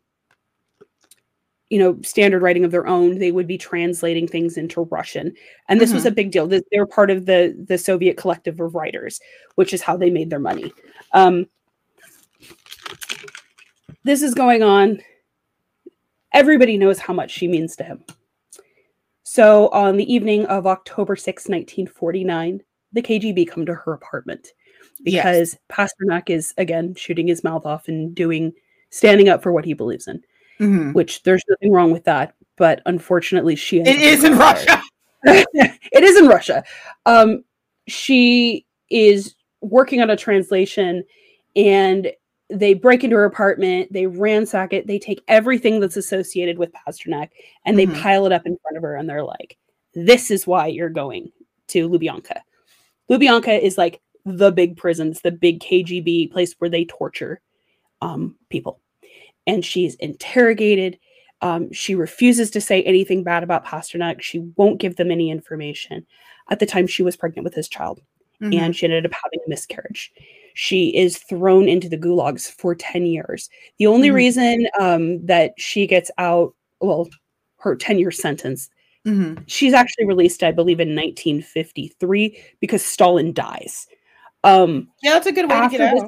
[1.72, 5.32] you know standard writing of their own they would be translating things into russian
[5.68, 5.96] and this mm-hmm.
[5.96, 9.20] was a big deal they're part of the the soviet collective of writers
[9.54, 10.70] which is how they made their money
[11.12, 11.46] um,
[14.04, 15.00] this is going on.
[16.32, 18.04] Everybody knows how much she means to him.
[19.22, 22.62] So on the evening of October 6, 1949,
[22.92, 24.48] the KGB come to her apartment
[25.04, 25.90] because yes.
[26.02, 28.52] Pasternak is again shooting his mouth off and doing
[28.90, 30.22] standing up for what he believes in,
[30.62, 30.92] mm-hmm.
[30.92, 32.34] which there's nothing wrong with that.
[32.56, 34.82] But unfortunately, she it is in Russia.
[35.24, 36.64] it is in Russia.
[37.06, 37.44] Um,
[37.86, 41.04] she is working on a translation,
[41.54, 42.12] and
[42.50, 47.30] they break into her apartment, they ransack it, they take everything that's associated with Pasternak,
[47.64, 47.92] and mm-hmm.
[47.92, 49.56] they pile it up in front of her, and they're like,
[49.94, 51.30] "This is why you're going
[51.68, 52.40] to Lubyanka."
[53.10, 57.40] Lubyanka is like the big prisons, the big KGB place where they torture
[58.00, 58.80] um, people.
[59.46, 60.98] And she's interrogated.
[61.40, 64.22] Um, she refuses to say anything bad about Pasternak.
[64.22, 66.06] She won't give them any information.
[66.50, 68.00] At the time, she was pregnant with his child,
[68.40, 68.58] mm-hmm.
[68.58, 70.12] and she ended up having a miscarriage.
[70.54, 73.48] She is thrown into the gulags for 10 years.
[73.78, 74.16] The only mm-hmm.
[74.16, 77.08] reason um, that she gets out, well,
[77.58, 78.68] her 10 year sentence,
[79.06, 79.42] mm-hmm.
[79.46, 83.86] she's actually released, I believe, in 1953 because Stalin dies.
[84.44, 85.94] Um, yeah, that's a good way to get out.
[85.94, 86.04] This,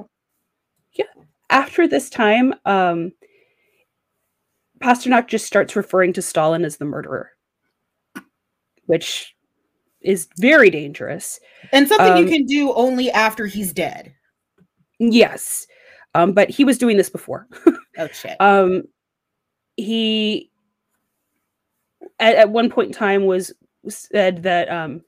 [0.95, 1.23] yeah.
[1.51, 3.13] After this time, um,
[4.85, 7.31] Pasternak just starts referring to Stalin as the murderer,
[8.85, 9.35] which
[10.03, 11.41] is very dangerous.
[11.73, 14.15] And something um, you can do only after he's dead.
[14.99, 15.67] Yes.
[16.15, 17.49] Um, but he was doing this before.
[17.99, 18.37] oh shit.
[18.41, 18.83] Um
[19.77, 20.51] he
[22.21, 23.53] at, at one point in time was
[23.89, 25.03] said that um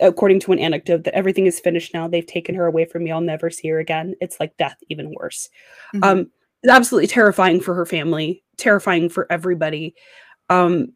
[0.00, 3.10] according to an anecdote that everything is finished now they've taken her away from me
[3.10, 5.48] i'll never see her again it's like death even worse
[5.94, 6.04] mm-hmm.
[6.04, 6.30] um
[6.68, 9.94] absolutely terrifying for her family terrifying for everybody
[10.50, 10.92] um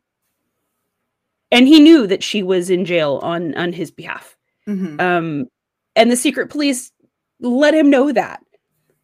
[1.51, 4.37] and he knew that she was in jail on on his behalf
[4.69, 5.01] mm-hmm.
[5.01, 5.47] um
[5.95, 6.93] and the secret police
[7.41, 8.41] let him know that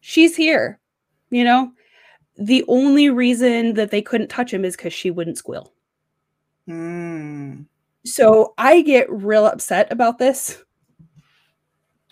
[0.01, 0.79] she's here
[1.29, 1.71] you know
[2.37, 5.73] the only reason that they couldn't touch him is because she wouldn't squeal
[6.67, 7.65] mm.
[8.05, 10.63] So I get real upset about this.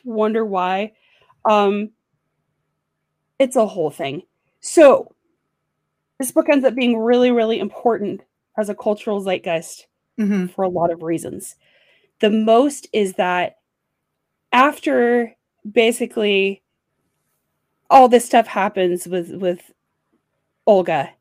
[0.04, 0.94] Wonder why.
[1.46, 1.92] Um
[3.40, 4.24] it's a whole thing.
[4.62, 5.14] So
[6.20, 8.22] this book ends up being really, really important
[8.58, 9.88] as a cultural zeitgeist
[10.20, 10.48] mm-hmm.
[10.48, 11.56] for a lot of reasons.
[12.20, 13.58] The most is that
[14.52, 15.36] after
[15.70, 16.62] basically
[17.90, 19.72] all this stuff happens with with
[20.66, 21.12] Olga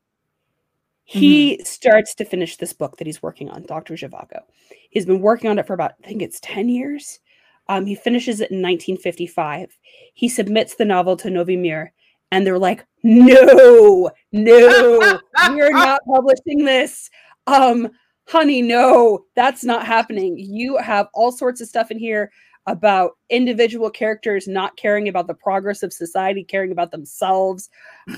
[1.11, 1.63] he mm-hmm.
[1.63, 3.95] starts to finish this book that he's working on, Dr.
[3.95, 4.43] Zhivago.
[4.89, 7.19] He's been working on it for about, I think it's 10 years.
[7.67, 9.77] Um, he finishes it in 1955.
[10.13, 11.91] He submits the novel to Novy Mir,
[12.31, 15.19] and they're like, no, no,
[15.49, 17.09] we're not publishing this.
[17.47, 17.89] Um,
[18.27, 20.37] honey, no, that's not happening.
[20.37, 22.31] You have all sorts of stuff in here
[22.67, 27.69] about individual characters not caring about the progress of society, caring about themselves.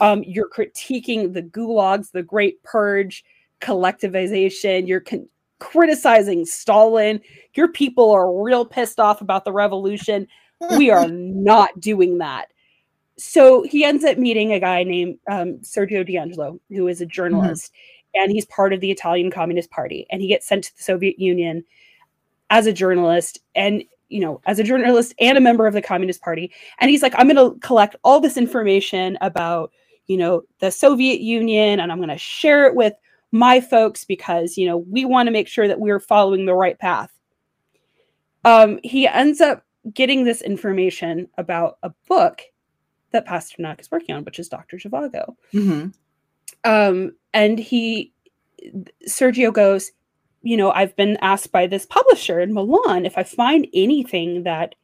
[0.01, 3.23] Um, you're critiquing the gulags, the Great Purge,
[3.61, 4.87] collectivization.
[4.87, 7.21] You're con- criticizing Stalin.
[7.55, 10.27] Your people are real pissed off about the revolution.
[10.77, 12.47] We are not doing that.
[13.17, 17.71] So he ends up meeting a guy named um, Sergio D'Angelo, who is a journalist,
[17.71, 18.23] mm-hmm.
[18.23, 20.07] and he's part of the Italian Communist Party.
[20.09, 21.63] And he gets sent to the Soviet Union
[22.49, 23.39] as a journalist.
[23.55, 23.83] And
[24.13, 26.51] you know, as a journalist and a member of the Communist Party.
[26.79, 29.71] And he's like, I'm going to collect all this information about,
[30.05, 32.93] you know, the Soviet Union and I'm going to share it with
[33.31, 36.77] my folks because, you know, we want to make sure that we're following the right
[36.77, 37.11] path.
[38.45, 42.43] Um, he ends up getting this information about a book
[43.13, 44.77] that Pasternak is working on, which is Dr.
[44.77, 45.35] Zhivago.
[45.53, 45.89] Mm-hmm.
[46.65, 48.11] Um, and he,
[49.07, 49.91] Sergio goes,
[50.41, 54.75] you know, I've been asked by this publisher in Milan if I find anything that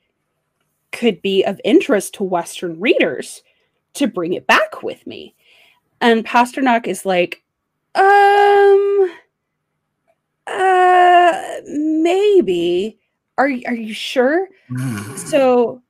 [0.91, 3.43] could be of interest to Western readers
[3.95, 5.35] to bring it back with me.
[6.01, 7.43] And Pasternak is like,
[7.95, 9.11] um,
[10.47, 12.97] uh, maybe.
[13.37, 14.47] Are, are you sure?
[15.15, 15.81] so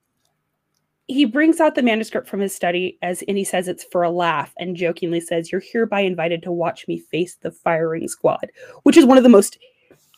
[1.09, 4.11] he brings out the manuscript from his study as and he says it's for a
[4.11, 8.51] laugh and jokingly says you're hereby invited to watch me face the firing squad
[8.83, 9.57] which is one of the most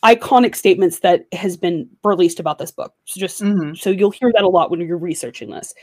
[0.04, 2.92] iconic statements that has been released about this book.
[3.04, 3.74] So just mm-hmm.
[3.74, 5.74] so you'll hear that a lot when you're researching this.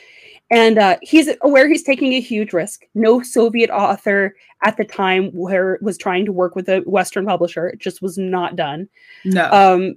[0.52, 2.84] And uh, he's aware he's taking a huge risk.
[2.96, 7.68] No soviet author at the time where was trying to work with a western publisher.
[7.68, 8.90] It just was not done.
[9.24, 9.50] No.
[9.52, 9.96] Um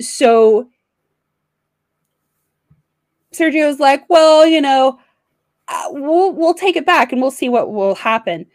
[0.00, 0.68] so
[3.36, 4.98] Sergio's like, well, you know,
[5.68, 8.46] uh, we'll we'll take it back and we'll see what will happen.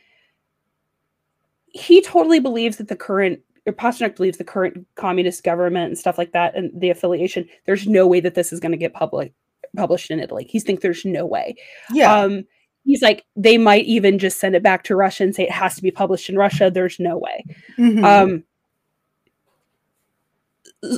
[1.68, 6.32] He totally believes that the current Pasternak believes the current communist government and stuff like
[6.34, 7.48] that and the affiliation.
[7.66, 9.34] There's no way that this is going to get public
[9.76, 10.48] published in Italy.
[10.50, 11.56] He thinks there's no way.
[11.92, 12.14] Yeah.
[12.14, 12.46] Um,
[12.84, 15.76] he's like, they might even just send it back to Russia and say it has
[15.76, 16.72] to be published in Russia.
[16.72, 17.46] There's no way.
[17.78, 18.04] Mhm.
[18.04, 18.44] Um,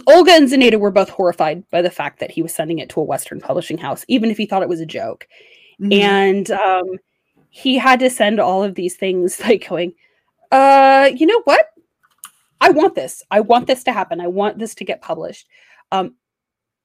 [0.08, 3.02] Olga and Zaneta were both horrified by the fact that he was sending it to
[3.02, 5.28] a Western publishing house, even if he thought it was a joke.
[5.82, 5.94] Mhm.
[5.94, 7.00] And um,
[7.50, 9.94] he had to send all of these things, like going,
[10.52, 11.68] uh, you know what?
[12.62, 13.22] I want this.
[13.30, 14.22] I want this to happen.
[14.22, 15.48] I want this to get published.
[15.92, 16.16] Um,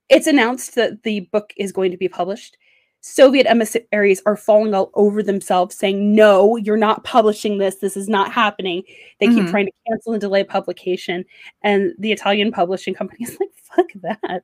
[0.09, 2.57] it's announced that the book is going to be published.
[3.01, 7.77] Soviet emissaries are falling all over themselves, saying, No, you're not publishing this.
[7.77, 8.83] This is not happening.
[9.21, 9.51] They keep Mhm.
[9.51, 11.25] trying to cancel and delay publication.
[11.63, 14.43] And the Italian publishing company is like, Fuck that.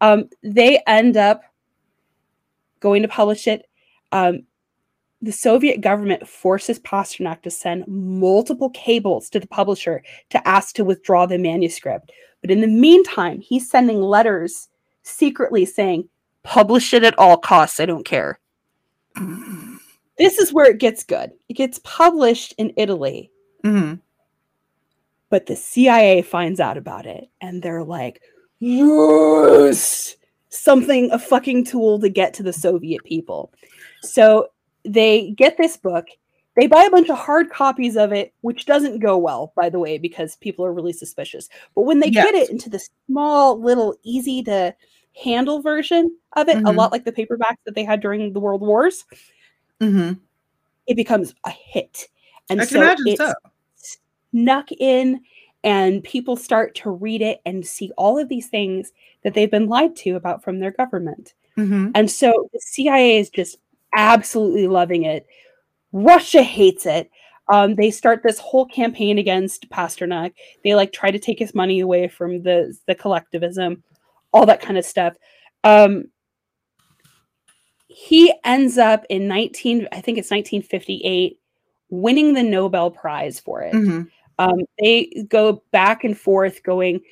[0.00, 1.42] Um, they end up
[2.80, 3.68] going to publish it.
[4.10, 4.44] Um,
[5.20, 10.84] the Soviet government forces Pasternak to send multiple cables to the publisher to ask to
[10.84, 12.10] withdraw the manuscript.
[12.40, 14.68] But in the meantime, he's sending letters
[15.04, 16.08] secretly saying,
[16.42, 17.80] publish it at all costs.
[17.80, 18.38] I don't care.
[20.18, 21.32] This is where it gets good.
[21.48, 23.30] It gets published in Italy,
[23.64, 23.98] Mhm.
[25.30, 28.20] but the CIA finds out about it and they're like,
[28.60, 30.14] yes,
[30.50, 33.52] something, a fucking tool to get to the Soviet people.
[34.02, 34.48] So
[34.84, 36.06] they get this book.
[36.56, 39.78] They buy a bunch of hard copies of it, which doesn't go well, by the
[39.78, 41.48] way, because people are really suspicious.
[41.74, 44.74] But when they get it into the small, little, easy to
[45.20, 46.76] handle version of it, a Mhm.
[46.76, 49.04] lot like the paperbacks that they had during the World Wars,
[49.80, 50.18] Mhm.
[50.86, 52.08] it becomes a hit.
[52.50, 53.32] And I so it's so.
[54.30, 55.20] snuck in
[55.64, 58.92] and people start to read it and see all of these things
[59.22, 61.34] that they've been lied to about from their government.
[61.56, 61.92] Mhm.
[61.94, 63.58] And so the CIA is just
[63.94, 65.26] absolutely loving it.
[65.92, 67.10] Russia hates it.
[67.52, 70.32] Um, they start this whole campaign against Pasternak.
[70.64, 73.82] They like try to take his money away from the the collectivism,
[74.32, 75.14] all that kind of stuff.
[75.64, 76.06] Um,
[77.88, 81.38] he ends up in 19, I think it's 1958,
[81.90, 83.74] winning the Nobel Prize for it.
[83.74, 84.08] Mhm.
[84.38, 87.02] Um, they go back and forth, going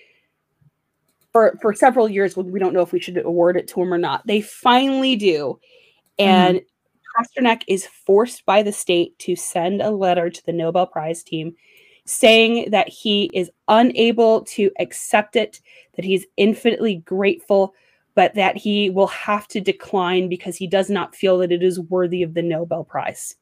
[1.33, 2.37] for for several years.
[2.37, 4.27] We don't know if we should award it to him or not.
[4.27, 5.61] They finally do,
[6.19, 6.63] and
[7.19, 11.55] Pasternak is forced by the state to send a letter to the Nobel Prize team
[12.11, 15.61] saying that he is unable to accept it,
[15.95, 17.75] that he's infinitely grateful,
[18.15, 21.79] but that he will have to decline because he does not feel that it is
[21.81, 23.37] worthy of the Nobel Prize,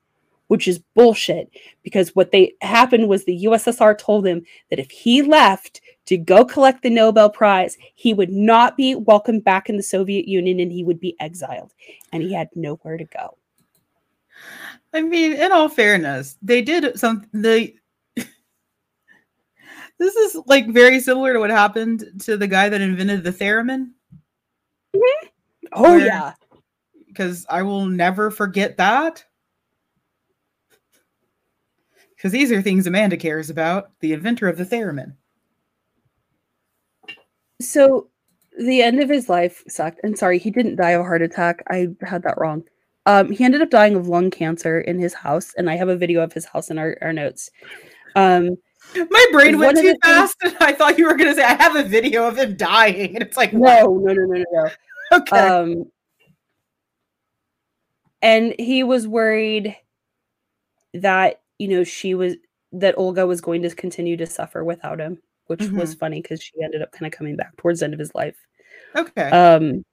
[0.48, 1.50] which is bullshit.
[1.82, 6.44] Because what they happened was the USSR told him that if he left to go
[6.44, 10.70] collect the Nobel Prize, he would not be welcomed back in the Soviet Union and
[10.70, 11.72] he would be exiled,
[12.12, 13.36] and he had nowhere to go.
[14.92, 17.74] I mean, in all fairness, they did some they
[19.98, 23.90] This is like very similar to what happened to the guy that invented the theremin
[25.72, 26.32] Oh Where- yeah.
[27.06, 29.24] because I will never forget that.
[32.16, 35.14] Because these are things Amanda cares about, the inventor of the theremin.
[37.60, 38.08] So
[38.58, 40.00] the end of his life sucked.
[40.02, 41.62] And sorry, he didn't die of a heart attack.
[41.68, 42.64] I had that wrong.
[43.06, 45.96] Um, he ended up dying of lung cancer in his house, and I have a
[45.96, 47.50] video of his house in our, our notes.
[48.16, 48.56] Um,
[48.94, 51.44] My brain went too the things- fast, and I thought you were going to say,
[51.44, 53.14] I have a video of him dying.
[53.14, 54.70] And it's like, no, no, no, no, no,
[55.18, 55.38] okay.
[55.38, 55.90] Um,
[58.22, 59.76] and he was worried
[60.94, 62.34] that you know she was
[62.72, 66.52] that Olga was going to continue to suffer without him, which was funny because she
[66.62, 68.36] ended up kind of coming back towards the end of his life.
[68.96, 69.30] okay.
[69.30, 69.84] Um,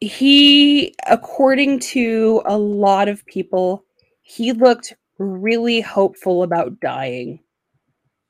[0.00, 3.84] he, according to a lot of people,
[4.22, 7.40] he looked really hopeful about dying.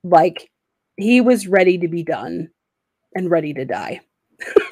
[0.05, 0.51] Like
[0.97, 2.51] he was ready to be done
[3.15, 4.01] and ready to die.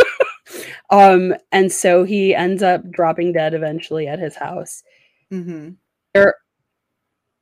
[0.91, 4.83] um, and so he ends up dropping dead eventually at his house.
[5.31, 5.71] hmm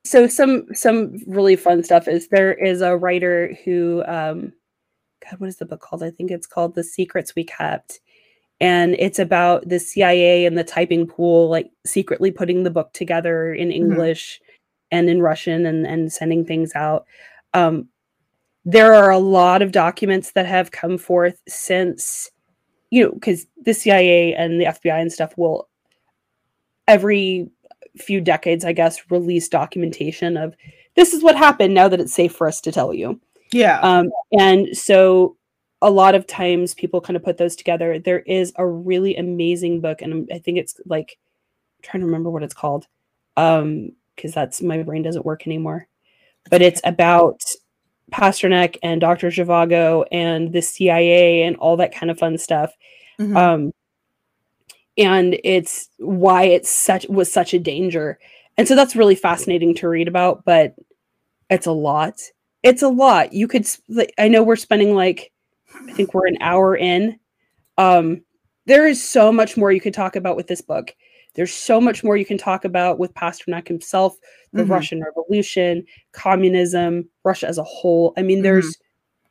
[0.09, 4.53] so some some really fun stuff is there is a writer who um
[5.23, 8.01] god what is the book called i think it's called the secrets we kept
[8.61, 13.53] and it's about the cia and the typing pool like secretly putting the book together
[13.53, 14.41] in english
[14.91, 17.07] and in russian and and sending things out
[17.55, 17.89] um
[18.65, 22.31] there are a lot of documents that have come forth since
[22.91, 25.69] you know because the cia and the fbi and stuff will
[26.87, 27.51] every
[27.97, 30.57] few decades, I guess, release documentation of
[30.97, 33.21] this is what happened now that it's safe for us to tell you.
[33.53, 33.81] Yeah.
[33.81, 35.37] Um, and so
[35.81, 37.99] a lot of times people kind of put those together.
[37.99, 41.19] There is a really amazing book, and I think it's like
[41.79, 42.87] I'm trying to remember what it's called.
[43.37, 45.87] Um, because that's my brain doesn't work anymore.
[46.51, 47.41] But it's about
[48.13, 49.29] Pasternak and Dr.
[49.29, 52.73] Zhivago and the CIA and all that kind of fun stuff
[53.21, 53.37] Mhm.
[53.37, 53.73] um
[54.97, 58.19] and it's why it's such was such a danger.
[58.57, 60.75] And so that's really fascinating to read about, but
[61.51, 62.21] it's a lot.
[62.65, 63.33] It's a lot.
[63.33, 63.67] You could
[64.19, 65.31] I know we're spending like
[65.89, 67.19] I think we're an hour in.
[67.77, 68.23] Um
[68.67, 70.95] there is so much more you could talk about with this book.
[71.39, 74.17] There's so much more you can talk about with Pasternak himself,
[74.53, 74.73] the mm-hmm.
[74.73, 78.13] Russian Revolution, communism, Russia as a whole.
[78.17, 78.43] I mean, mm-hmm.
[78.43, 78.77] there's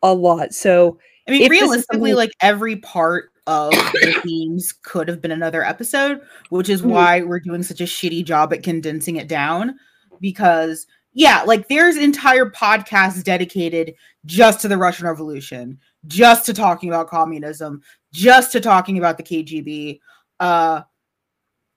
[0.01, 0.53] a lot.
[0.53, 6.22] So, I mean, realistically, like every part of the themes could have been another episode,
[6.47, 6.91] which is mm-hmm.
[6.91, 9.76] why we're doing such a shitty job at condensing it down.
[10.22, 13.95] Because, yeah, like there's entire podcasts dedicated
[14.26, 17.82] just to the Russian Revolution, just to talking about communism,
[18.14, 19.99] just to talking about the KGB.
[20.39, 20.84] Uh,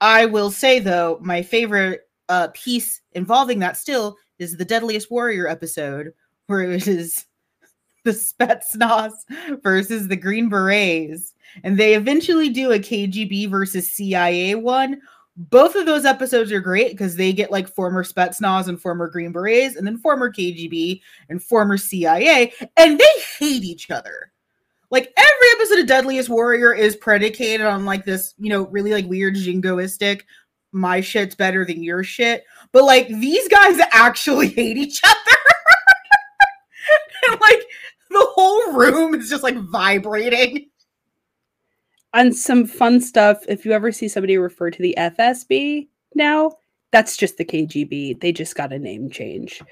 [0.01, 5.47] I will say though, my favorite uh, piece involving that still is the Deadliest Warrior
[5.47, 6.13] episode,
[6.47, 7.27] where it is
[8.05, 9.13] the Spetsnaz
[9.63, 11.35] versus the Green Berets,
[11.65, 15.01] and they eventually do a KGB versus CIA one.
[15.37, 19.33] Both of those episodes are great because they get like former Spetsnaz and former Green
[19.33, 24.33] Berets, and then former KGB and former CIA, and they hate each other
[24.91, 29.07] like every episode of Deadliest Warrior is predicated on like this, you know, really like
[29.07, 30.23] weird jingoistic,
[30.73, 32.45] my shit's better than your shit.
[32.73, 35.17] But like these guys actually hate each other.
[37.31, 37.63] and like
[38.11, 40.67] the whole room is just like vibrating.
[42.13, 43.45] And some fun stuff.
[43.49, 45.87] If you ever see somebody refer to the FSB
[46.17, 46.53] now,
[46.91, 48.21] that's just the KGB.
[48.21, 49.63] They just got a name change.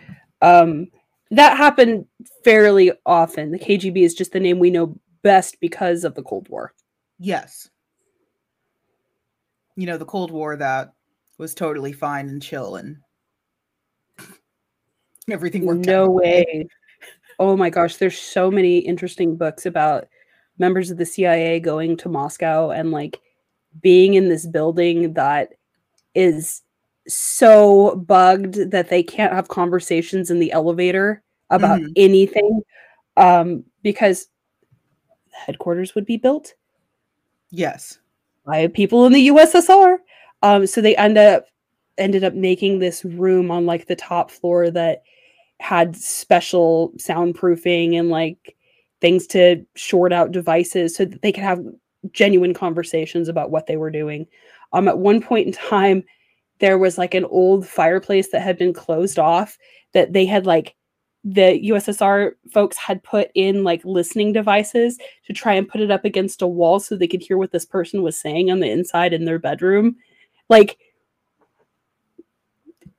[0.40, 0.86] Um,
[1.32, 2.06] that happened
[2.44, 3.50] fairly often.
[3.50, 6.72] The KGB is just the name we know best because of the Cold War.
[7.18, 7.68] Yes.
[9.76, 10.92] You know, the Cold War that
[11.38, 12.98] was totally fine and chill and
[15.30, 16.14] everything worked no out.
[16.14, 16.68] way.
[17.38, 20.08] Oh my gosh, there's so many interesting books about
[20.58, 23.20] members of the CIA going to Moscow and like
[23.80, 25.54] being in this building that
[26.14, 26.62] is
[27.06, 31.92] so bugged that they can't have conversations in the elevator about mm-hmm.
[31.96, 32.60] anything
[33.16, 34.28] um, because
[35.48, 36.54] headquarters would be built.
[37.50, 37.98] Yes.
[38.44, 39.96] By people in the USSR.
[40.42, 41.46] Um, so they end up
[41.96, 45.02] ended up making this room on like the top floor that
[45.58, 48.56] had special soundproofing and like
[49.00, 51.64] things to short out devices so that they could have
[52.12, 54.26] genuine conversations about what they were doing.
[54.72, 56.04] Um, at one point in time,
[56.60, 59.58] there was like an old fireplace that had been closed off
[59.92, 60.76] that they had like
[61.24, 66.04] the USSR folks had put in like listening devices to try and put it up
[66.04, 69.12] against a wall so they could hear what this person was saying on the inside
[69.12, 69.96] in their bedroom.
[70.48, 70.78] Like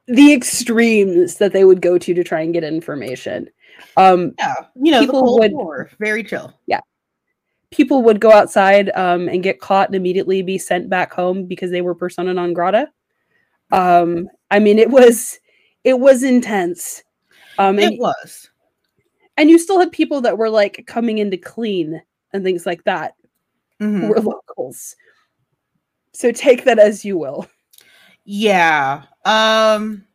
[0.08, 3.50] the extremes that they would go to to try and get information.
[3.96, 6.54] Um, yeah, you know, people would War, very chill.
[6.68, 6.82] Yeah,
[7.72, 11.72] people would go outside um, and get caught and immediately be sent back home because
[11.72, 12.90] they were persona non grata.
[13.72, 15.40] Um, I mean, it was
[15.84, 17.04] it was intense
[17.60, 18.50] um, it was.
[19.38, 22.02] And you still had people that were like coming in to clean
[22.34, 23.14] and things like that
[23.80, 24.08] mm-hmm.
[24.08, 24.96] were locals.
[26.14, 27.48] So take that as you will.
[28.26, 29.04] Yeah.
[29.26, 30.06] Um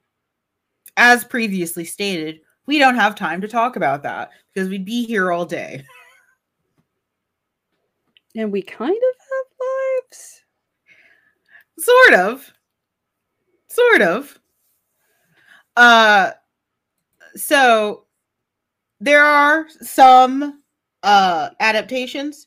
[0.97, 5.33] as previously stated, we don't have time to talk about that because we'd be here
[5.33, 5.83] all day.
[8.37, 10.43] And we kind of have lives.
[11.79, 12.53] Sort of.
[13.69, 14.39] Sort of.
[15.77, 16.33] Uh
[17.37, 18.05] so
[19.01, 20.63] there are some
[21.03, 22.47] uh adaptations,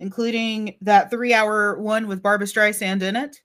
[0.00, 3.40] including that three hour one with Barbra Streisand in it.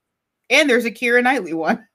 [0.50, 1.88] And there's a Keira Knightley one.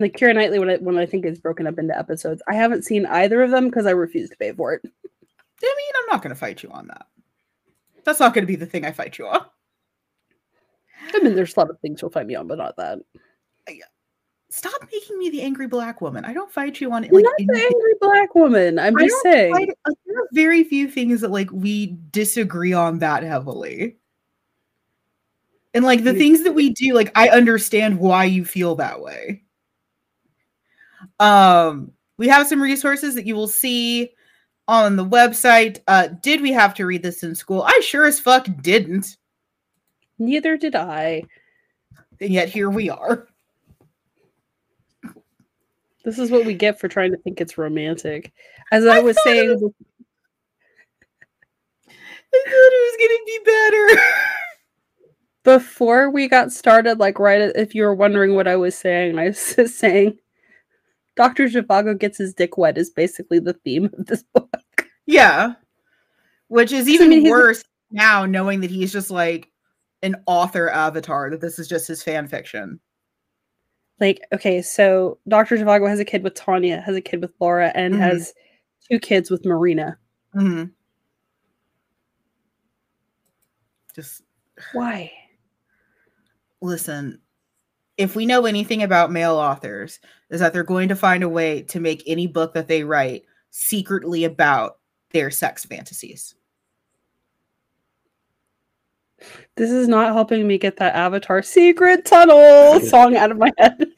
[0.00, 2.42] The Keira Knightley one, one I think is broken up into episodes.
[2.48, 4.82] I haven't seen either of them because I refuse to pay for it.
[5.62, 7.06] I mean, I'm not going to fight you on that.
[8.04, 9.44] That's not going to be the thing I fight you on.
[11.14, 12.98] I mean, there's a lot of things you'll fight me on, but not that.
[14.50, 16.24] Stop making me the angry black woman.
[16.24, 17.12] I don't fight you on it.
[17.12, 18.78] Like, not the angry black woman.
[18.78, 19.52] I'm just saying.
[19.52, 23.96] Fight, like, there are very few things that like we disagree on that heavily.
[25.74, 29.42] And like the things that we do, like I understand why you feel that way.
[31.20, 34.10] Um, we have some resources that you will see
[34.66, 35.80] on the website.
[35.86, 37.62] Uh, did we have to read this in school?
[37.62, 39.18] I sure as fuck didn't.
[40.18, 41.22] Neither did I.
[42.20, 43.28] And yet here we are.
[46.08, 48.32] This is what we get for trying to think it's romantic.
[48.72, 49.62] As I, I was saying, was...
[51.86, 53.86] I thought it was gonna be better.
[55.44, 59.26] Before we got started, like right, if you were wondering what I was saying, I
[59.26, 60.16] was just saying
[61.14, 61.44] Dr.
[61.44, 64.86] Zhivago gets his dick wet is basically the theme of this book.
[65.04, 65.56] Yeah.
[66.46, 69.50] Which is even I mean, worse now knowing that he's just like
[70.02, 72.80] an author avatar that this is just his fan fiction.
[74.00, 75.56] Like, okay, so Dr.
[75.56, 77.98] Zhivago has a kid with Tanya, has a kid with Laura, and Mhm.
[77.98, 78.32] has
[78.88, 79.98] two kids with Marina.
[80.32, 80.64] hmm
[83.94, 84.22] Just
[84.72, 85.12] Why?
[86.60, 87.20] listen.
[87.96, 89.98] If we know anything about male authors,
[90.30, 93.24] is that they're going to find a way to make any book that they write
[93.50, 94.78] secretly about
[95.10, 96.34] their sex fantasies.
[99.56, 103.88] This is not helping me get that Avatar Secret Tunnel song out of my head.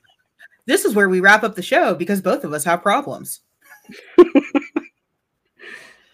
[0.66, 3.40] This is where we wrap up the show because both of us have problems.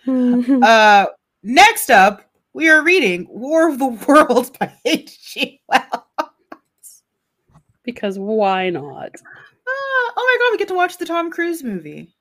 [0.08, 1.06] Uh,
[1.42, 5.60] next up, we are reading War of the Worlds by H.G.
[5.68, 7.02] Wells.
[7.82, 9.10] because why not?
[9.68, 12.14] Ah, oh my god, we get to watch the Tom Cruise movie.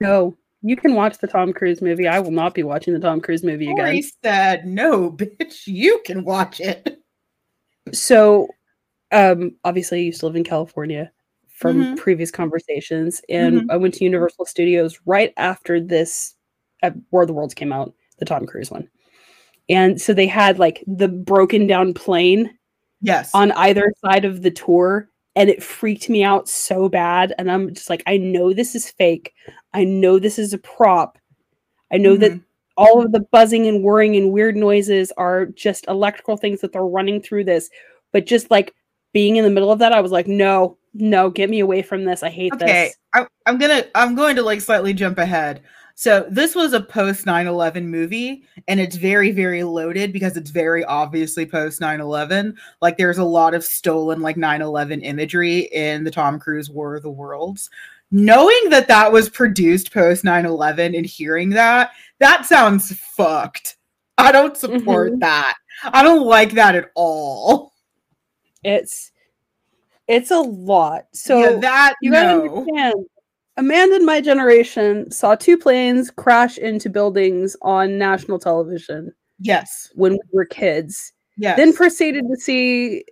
[0.00, 2.06] No, you can watch the Tom Cruise movie.
[2.08, 3.76] I will not be watching the Tom Cruise movie again.
[3.76, 6.98] Corey said, "No, bitch, you can watch it."
[7.92, 8.48] So,
[9.10, 11.10] um, obviously, I used to live in California
[11.48, 11.96] from Mhm.
[11.96, 13.66] previous conversations, and Mhm.
[13.70, 16.34] I went to Universal Studios right after this
[16.84, 18.88] uh, War of the Worlds came out, the Tom Cruise one.
[19.68, 22.50] And so they had like the broken down plane
[23.00, 23.30] Yes.
[23.34, 27.34] on either side of the tour, and it freaked me out so bad.
[27.38, 29.32] And I'm just like, I know this is fake.
[29.72, 31.18] I know this is a prop.
[31.90, 32.44] I know that Mhm.
[32.76, 36.84] all of the buzzing and whirring and weird noises are just electrical things that they're
[36.84, 37.70] running through this.
[38.12, 38.74] But just like
[39.12, 42.04] being in the middle of that, I was like, no, no, get me away from
[42.04, 42.22] this.
[42.22, 42.96] I hate okay, this.
[43.14, 45.62] I, I'm gonna I'm going to like slightly jump ahead.
[45.94, 50.84] So this was a post 9/11 movie, and it's very very loaded because it's very
[50.84, 52.54] obviously post 9/11.
[52.80, 57.02] Like there's a lot of stolen like 9/11 imagery in the Tom Cruise War of
[57.02, 57.70] the Worlds.
[58.10, 63.76] Knowing that that was produced post 9/11 and hearing that, that sounds fucked.
[64.18, 65.20] I don't support Mhm.
[65.20, 65.54] that.
[65.84, 67.72] I don't like that at all.
[68.62, 69.10] It's
[70.08, 71.06] it's a lot.
[71.12, 72.58] So yeah, that you gotta no.
[72.58, 73.06] understand.
[73.62, 79.88] Amanda in my generation saw two planes crash into buildings on national television Yes.
[79.94, 81.12] when we were kids.
[81.36, 81.56] Yes.
[81.56, 83.04] Then proceeded to see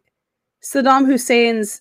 [0.62, 1.81] Saddam Hussein's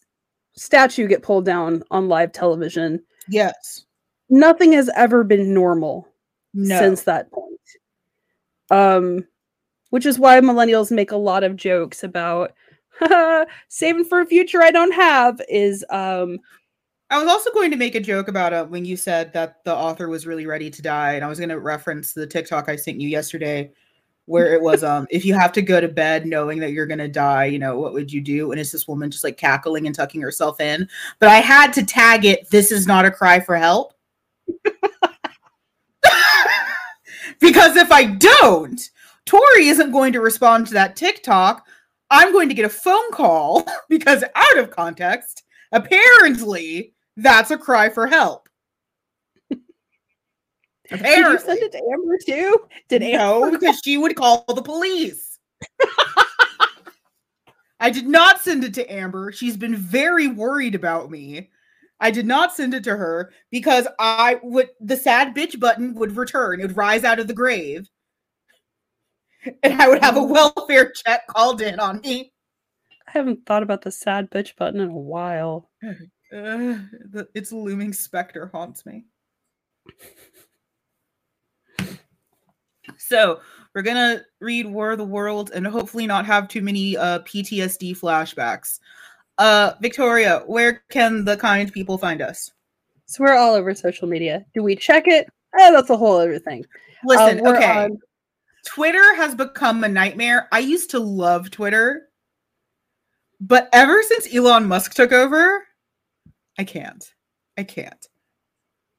[0.53, 3.03] statue get pulled down on live television.
[3.27, 3.85] yes.
[4.31, 6.07] Nothing has ever been normal
[6.53, 6.77] No.
[6.79, 7.59] since that point.
[8.69, 9.25] Um,
[9.89, 12.53] which is why millennials make a lot of jokes about
[13.69, 15.41] saving for a future I don't have.
[15.49, 16.37] Is um,
[17.11, 19.75] I was also going to make a joke about uh, when you said that the
[19.75, 22.75] author was really ready to die, and I was going to reference the TikTok I
[22.75, 23.71] sent you yesterday,
[24.25, 26.99] where it was, um, if you have to go to bed knowing that you're going
[26.99, 28.51] to die, you know, what would you do?
[28.51, 30.87] And it's this woman just like cackling and tucking herself in.
[31.17, 32.47] But I had to tag it.
[32.51, 33.95] This is not a cry for help.
[37.39, 38.79] because if I don't,
[39.25, 41.65] Tori isn't going to respond to that TikTok.
[42.11, 47.89] I'm going to get a phone call because out of context, apparently that's a cry
[47.89, 48.47] for help.
[49.49, 49.59] did
[50.89, 51.45] you Apparently.
[51.45, 52.57] send it to Amber too?
[52.87, 53.57] Did no, Amber?
[53.59, 55.39] because she would call the police.
[57.81, 59.31] I did not send it to Amber.
[59.31, 61.49] She's been very worried about me.
[62.01, 66.15] I did not send it to her because I would the sad bitch button would
[66.15, 66.59] return.
[66.59, 67.89] It would rise out of the grave.
[69.63, 70.25] And I would have a oh.
[70.25, 72.33] welfare check called in on me.
[73.07, 75.69] I haven't thought about the sad bitch button in a while.
[75.81, 76.05] Hmm.
[76.31, 76.77] Uh,
[77.11, 79.05] the, its looming specter haunts me.
[82.97, 83.39] So
[83.73, 87.97] we're gonna read War of the World and hopefully not have too many uh, PTSD
[87.97, 88.79] flashbacks.
[89.37, 92.51] Uh, Victoria, where can the kind people find us?
[93.05, 94.45] So we're all over social media.
[94.53, 95.27] Do we check it?
[95.59, 96.65] Eh, that's a whole other thing.
[97.03, 97.85] Listen, we're okay.
[97.85, 97.99] on-
[98.65, 100.47] Twitter has become a nightmare.
[100.51, 102.09] I used to love Twitter,
[103.39, 105.65] but ever since Elon Musk took over,
[106.59, 107.13] I can't.
[107.57, 108.07] I can't.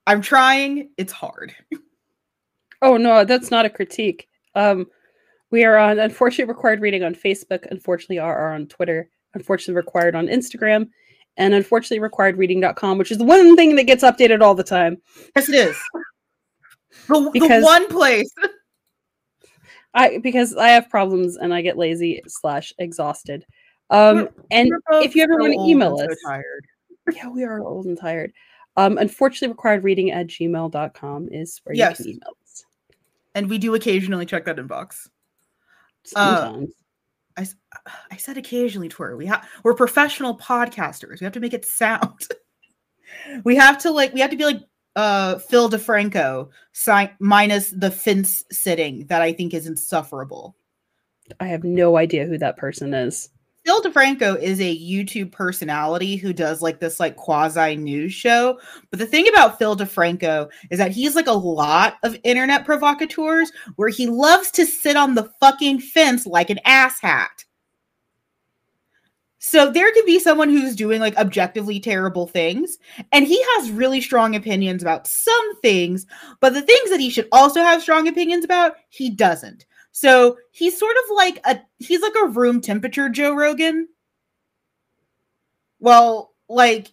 [0.06, 0.90] I'm trying.
[0.96, 1.54] It's hard.
[2.82, 4.26] Oh no, that's not a critique.
[4.54, 4.86] Um,
[5.50, 7.66] we are on unfortunately required reading on Facebook.
[7.70, 9.10] Unfortunately, are, on Twitter.
[9.34, 10.88] Unfortunately, required on Instagram,
[11.36, 14.96] and unfortunately required reading.com, which is the one thing that gets updated all the time.
[15.36, 15.76] Yes, it is.
[17.08, 18.32] The, the one place.
[19.94, 23.44] I because I have problems and I get lazy slash exhausted.
[23.90, 26.64] Um, and if you ever want to email us, so tired.
[27.12, 28.32] Yeah, we are old and tired.
[28.76, 31.98] Um, unfortunately required reading at gmail.com is where Yes.
[32.00, 32.64] you can email us.
[33.34, 35.08] And we do occasionally check that inbox.
[36.16, 36.74] Uh, Sometimes.
[37.36, 37.56] I, s-
[38.10, 39.16] I said occasionally, Twitter.
[39.16, 41.20] We have we're professional podcasters.
[41.20, 42.26] We have to make it sound.
[43.44, 44.60] we have to like we have to be like
[44.96, 50.56] uh Phil DeFranco, si- minus the fence sitting that I think is insufferable.
[51.38, 53.28] I have no idea who that person is.
[53.64, 58.58] Phil DeFranco is a YouTube personality who does like this like quasi news show.
[58.90, 63.52] But the thing about Phil DeFranco is that he's like a lot of internet provocateurs
[63.76, 67.44] where he loves to sit on the fucking fence like an asshat.
[69.42, 72.76] So there could be someone who's doing like objectively terrible things,
[73.10, 76.06] and he has really strong opinions about some things,
[76.40, 79.64] but the things that he should also have strong opinions about, he doesn't.
[79.92, 83.88] So he's sort of like a he's like a room temperature Joe Rogan.
[85.78, 86.92] Well, like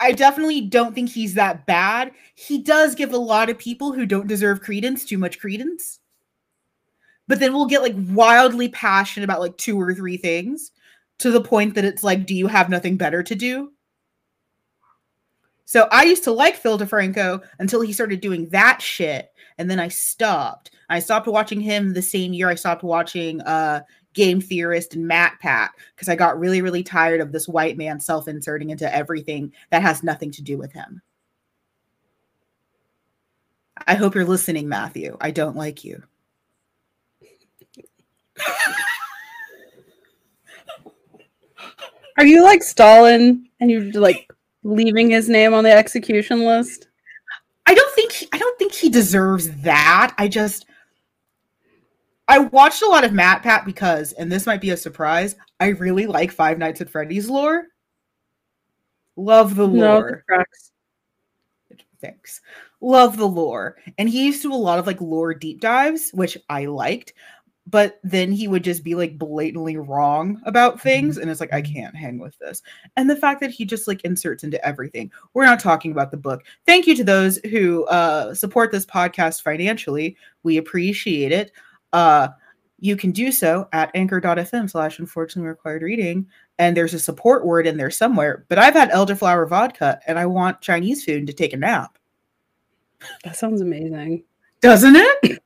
[0.00, 2.12] I definitely don't think he's that bad.
[2.34, 6.00] He does give a lot of people who don't deserve credence too much credence.
[7.28, 10.72] But then we'll get like wildly passionate about like two or three things
[11.18, 13.72] to the point that it's like, do you have nothing better to do?
[15.64, 19.30] So I used to like Phil DeFranco until he started doing that shit.
[19.56, 20.72] And then I stopped.
[20.88, 23.80] I stopped watching him the same year I stopped watching uh
[24.14, 28.28] Game Theorist and MatPat because I got really, really tired of this white man self
[28.28, 31.00] inserting into everything that has nothing to do with him.
[33.86, 35.16] I hope you're listening, Matthew.
[35.20, 36.02] I don't like you.
[42.18, 44.30] Are you like Stalin and you're like
[44.62, 46.88] leaving his name on the execution list?
[47.66, 50.14] I don't think he, I don't think he deserves that.
[50.18, 50.66] I just
[52.28, 56.06] I watched a lot of MatPat because, and this might be a surprise, I really
[56.06, 57.66] like Five Nights at Freddy's lore.
[59.16, 60.24] Love the lore.
[60.28, 60.44] No,
[62.00, 62.40] Thanks.
[62.80, 63.76] Love the lore.
[63.98, 67.12] And he used to do a lot of like lore deep dives, which I liked
[67.66, 71.62] but then he would just be like blatantly wrong about things and it's like i
[71.62, 72.62] can't hang with this
[72.96, 76.16] and the fact that he just like inserts into everything we're not talking about the
[76.16, 81.52] book thank you to those who uh support this podcast financially we appreciate it
[81.92, 82.28] uh
[82.78, 86.26] you can do so at anchor.fm slash unfortunately required reading
[86.58, 90.26] and there's a support word in there somewhere but i've had elderflower vodka and i
[90.26, 91.98] want chinese food to take a nap
[93.24, 94.22] that sounds amazing
[94.60, 95.42] doesn't it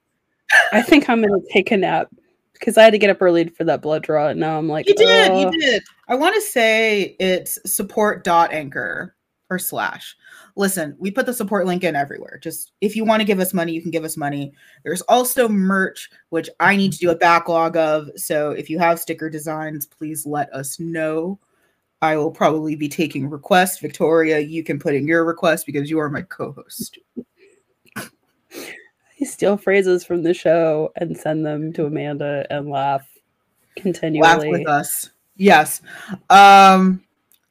[0.72, 2.08] I think I'm gonna take a nap
[2.52, 4.28] because I had to get up early for that blood draw.
[4.28, 5.40] And now I'm like, you did, oh.
[5.40, 5.82] you did.
[6.08, 9.14] I want to say it's support dot anchor
[9.50, 10.16] or slash.
[10.56, 12.38] Listen, we put the support link in everywhere.
[12.42, 14.52] Just if you want to give us money, you can give us money.
[14.84, 18.08] There's also merch, which I need to do a backlog of.
[18.16, 21.38] So if you have sticker designs, please let us know.
[22.02, 23.78] I will probably be taking requests.
[23.78, 26.98] Victoria, you can put in your request because you are my co-host
[29.20, 33.06] I steal phrases from the show and send them to Amanda and laugh
[33.76, 34.20] continually.
[34.22, 35.10] Laugh with us.
[35.36, 35.80] Yes.
[36.28, 37.02] Um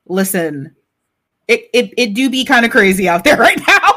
[0.07, 0.74] listen.
[1.47, 3.91] It it it do be kind of crazy out there right now.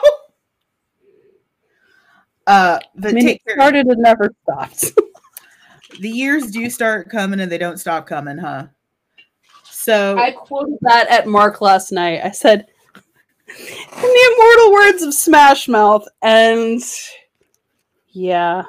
[2.46, 4.92] uh but I mean, it started and never stopped.
[6.00, 8.66] the years do start coming and they don't stop coming, huh?
[9.64, 12.20] So I quoted that at Mark last night.
[12.22, 12.66] I said
[13.48, 16.82] in the immortal words of Smash Mouth and
[18.08, 18.64] yeah.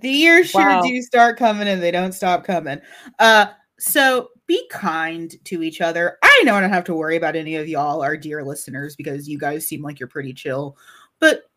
[0.00, 0.82] The years wow.
[0.82, 2.80] sure do start coming and they don't stop coming.
[3.18, 3.46] Uh
[3.78, 6.18] so be kind to each other.
[6.24, 9.28] I know I don't have to worry about any of y'all, our dear listeners, because
[9.28, 10.76] you guys seem like you're pretty chill.
[11.20, 11.48] But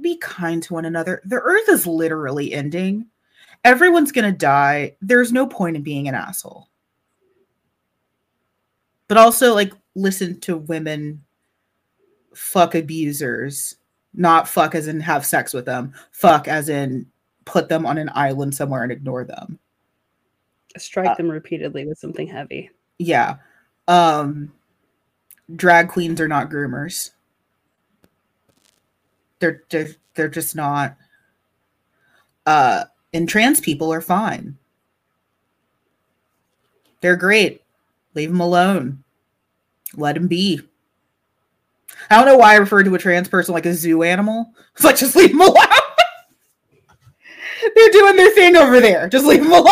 [0.00, 1.20] be kind to one another.
[1.26, 3.04] The earth is literally ending.
[3.62, 4.96] Everyone's gonna die.
[5.02, 6.68] There's no point in being an asshole.
[9.06, 11.22] But also like listen to women
[12.34, 13.76] fuck abusers
[14.14, 17.06] not fuck as in have sex with them, fuck as in
[17.44, 19.58] put them on an island somewhere and ignore them.
[20.76, 22.70] Strike uh, them repeatedly with something heavy.
[22.98, 23.36] Yeah.
[23.88, 24.52] Um
[25.54, 27.10] drag queens are not groomers.
[29.38, 30.96] They're they're, they're just not
[32.46, 34.56] uh and trans people are fine.
[37.00, 37.62] They're great.
[38.14, 39.02] Leave them alone.
[39.96, 40.60] Let them be.
[42.08, 44.52] I don't know why I referred to a trans person like a zoo animal.
[44.76, 45.56] It's like just leave them alone.
[47.74, 49.08] They're doing their thing over there.
[49.08, 49.66] Just leave them alone.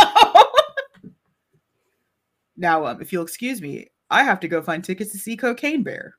[2.59, 5.83] Now, um, if you'll excuse me, I have to go find tickets to see Cocaine
[5.85, 6.17] Bear.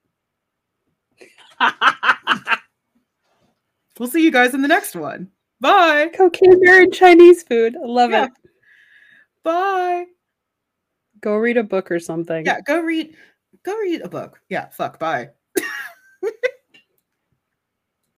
[4.00, 5.30] we'll see you guys in the next one.
[5.60, 6.10] Bye.
[6.16, 7.76] Cocaine Bear and Chinese food.
[7.76, 8.26] I love yeah.
[8.26, 8.32] it.
[9.44, 10.06] Bye.
[11.22, 12.46] Go read a book or something.
[12.46, 13.14] Yeah, go read
[13.64, 14.40] go read a book.
[14.48, 15.32] Yeah, fuck, bye.